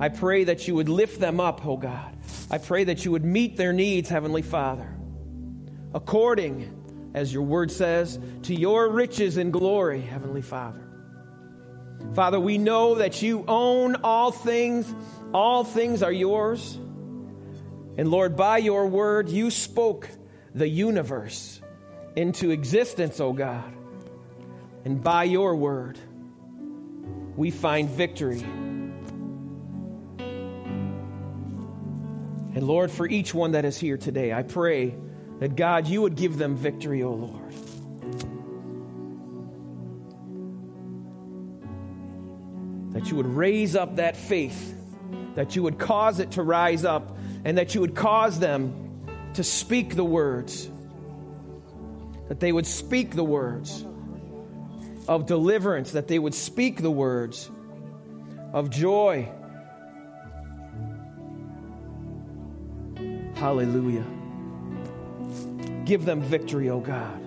I 0.00 0.08
pray 0.08 0.44
that 0.44 0.66
you 0.66 0.74
would 0.74 0.88
lift 0.88 1.20
them 1.20 1.40
up, 1.40 1.64
O 1.66 1.76
God. 1.76 2.16
I 2.50 2.58
pray 2.58 2.84
that 2.84 3.04
you 3.04 3.12
would 3.12 3.24
meet 3.24 3.56
their 3.56 3.72
needs, 3.72 4.08
Heavenly 4.08 4.42
Father, 4.42 4.88
according 5.92 6.74
as 7.14 7.32
your 7.32 7.44
word 7.44 7.70
says, 7.70 8.18
to 8.42 8.54
your 8.54 8.88
riches 8.88 9.36
and 9.36 9.52
glory, 9.52 10.00
Heavenly 10.00 10.42
Father. 10.42 10.80
Father, 12.14 12.40
we 12.40 12.58
know 12.58 12.96
that 12.96 13.22
you 13.22 13.44
own 13.46 13.96
all 14.02 14.32
things, 14.32 14.92
all 15.32 15.62
things 15.64 16.02
are 16.02 16.12
yours. 16.12 16.74
And 17.96 18.10
Lord, 18.10 18.36
by 18.36 18.58
your 18.58 18.88
word, 18.88 19.28
you 19.28 19.52
spoke 19.52 20.08
the 20.54 20.68
universe 20.68 21.60
into 22.16 22.50
existence, 22.50 23.20
O 23.20 23.32
God. 23.32 23.73
And 24.84 25.02
by 25.02 25.24
your 25.24 25.56
word, 25.56 25.98
we 27.36 27.50
find 27.50 27.88
victory. 27.88 28.42
And 32.54 32.62
Lord, 32.62 32.90
for 32.90 33.08
each 33.08 33.32
one 33.32 33.52
that 33.52 33.64
is 33.64 33.78
here 33.78 33.96
today, 33.96 34.32
I 34.32 34.42
pray 34.42 34.94
that 35.40 35.56
God, 35.56 35.86
you 35.86 36.02
would 36.02 36.16
give 36.16 36.36
them 36.36 36.54
victory, 36.54 37.02
O 37.02 37.08
oh 37.08 37.14
Lord. 37.14 37.52
That 42.92 43.10
you 43.10 43.16
would 43.16 43.26
raise 43.26 43.74
up 43.74 43.96
that 43.96 44.16
faith, 44.16 44.76
that 45.34 45.56
you 45.56 45.62
would 45.62 45.78
cause 45.78 46.20
it 46.20 46.32
to 46.32 46.42
rise 46.42 46.84
up, 46.84 47.16
and 47.44 47.56
that 47.58 47.74
you 47.74 47.80
would 47.80 47.94
cause 47.94 48.38
them 48.38 49.02
to 49.32 49.42
speak 49.42 49.96
the 49.96 50.04
words, 50.04 50.70
that 52.28 52.38
they 52.38 52.52
would 52.52 52.66
speak 52.66 53.16
the 53.16 53.24
words 53.24 53.84
of 55.08 55.26
deliverance, 55.26 55.92
that 55.92 56.08
they 56.08 56.18
would 56.18 56.34
speak 56.34 56.80
the 56.82 56.90
words 56.90 57.50
of 58.52 58.70
joy. 58.70 59.28
Hallelujah. 63.34 64.04
Give 65.84 66.04
them 66.04 66.22
victory, 66.22 66.70
O 66.70 66.76
oh 66.76 66.80
God. 66.80 67.20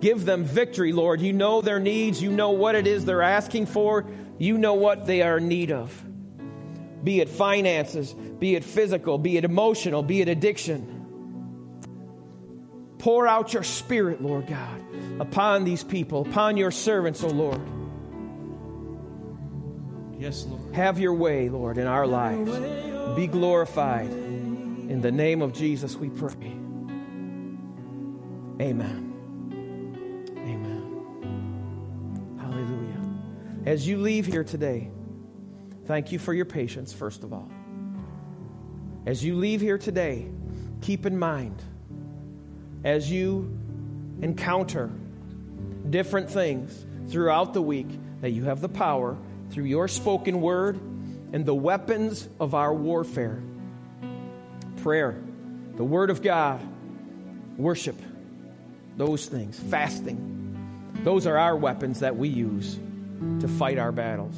Give 0.00 0.24
them 0.24 0.44
victory, 0.44 0.92
Lord. 0.92 1.20
You 1.20 1.32
know 1.32 1.60
their 1.60 1.80
needs. 1.80 2.22
You 2.22 2.30
know 2.30 2.50
what 2.50 2.74
it 2.74 2.86
is 2.86 3.04
they're 3.04 3.22
asking 3.22 3.66
for. 3.66 4.06
You 4.38 4.58
know 4.58 4.74
what 4.74 5.06
they 5.06 5.22
are 5.22 5.38
in 5.38 5.48
need 5.48 5.72
of. 5.72 6.02
Be 7.02 7.20
it 7.20 7.28
finances, 7.28 8.12
be 8.12 8.56
it 8.56 8.64
physical, 8.64 9.16
be 9.16 9.36
it 9.36 9.44
emotional, 9.44 10.02
be 10.02 10.20
it 10.20 10.28
addiction. 10.28 10.95
Pour 13.06 13.28
out 13.28 13.52
your 13.52 13.62
spirit, 13.62 14.20
Lord 14.20 14.48
God, 14.48 14.82
upon 15.20 15.62
these 15.62 15.84
people, 15.84 16.22
upon 16.22 16.56
your 16.56 16.72
servants, 16.72 17.22
O 17.22 17.28
oh 17.28 17.30
Lord. 17.30 17.60
Yes, 20.18 20.44
Lord. 20.44 20.74
Have 20.74 20.98
your 20.98 21.14
way, 21.14 21.48
Lord, 21.48 21.78
in 21.78 21.86
our 21.86 22.04
lives. 22.04 22.50
Be 23.14 23.28
glorified. 23.28 24.10
In 24.10 25.00
the 25.02 25.12
name 25.12 25.40
of 25.40 25.52
Jesus, 25.52 25.94
we 25.94 26.10
pray. 26.10 26.32
Amen. 28.60 29.14
Amen. 30.38 30.82
Hallelujah. 32.40 33.70
As 33.70 33.86
you 33.86 33.98
leave 33.98 34.26
here 34.26 34.42
today, 34.42 34.90
thank 35.84 36.10
you 36.10 36.18
for 36.18 36.34
your 36.34 36.44
patience, 36.44 36.92
first 36.92 37.22
of 37.22 37.32
all. 37.32 37.48
As 39.06 39.24
you 39.24 39.36
leave 39.36 39.60
here 39.60 39.78
today, 39.78 40.26
keep 40.80 41.06
in 41.06 41.16
mind, 41.16 41.62
as 42.84 43.10
you 43.10 43.58
encounter 44.22 44.90
different 45.88 46.30
things 46.30 46.86
throughout 47.08 47.54
the 47.54 47.62
week, 47.62 47.88
that 48.20 48.30
you 48.30 48.44
have 48.44 48.60
the 48.60 48.68
power 48.68 49.16
through 49.50 49.64
your 49.64 49.88
spoken 49.88 50.40
word 50.40 50.80
and 51.32 51.44
the 51.44 51.54
weapons 51.54 52.28
of 52.40 52.54
our 52.54 52.72
warfare 52.72 53.42
prayer, 54.86 55.20
the 55.74 55.82
Word 55.84 56.10
of 56.10 56.22
God, 56.22 56.60
worship, 57.56 58.00
those 58.96 59.26
things, 59.26 59.58
fasting. 59.58 60.92
Those 61.02 61.26
are 61.26 61.36
our 61.36 61.56
weapons 61.56 62.00
that 62.00 62.16
we 62.16 62.28
use 62.28 62.78
to 63.40 63.48
fight 63.48 63.78
our 63.78 63.90
battles. 63.90 64.36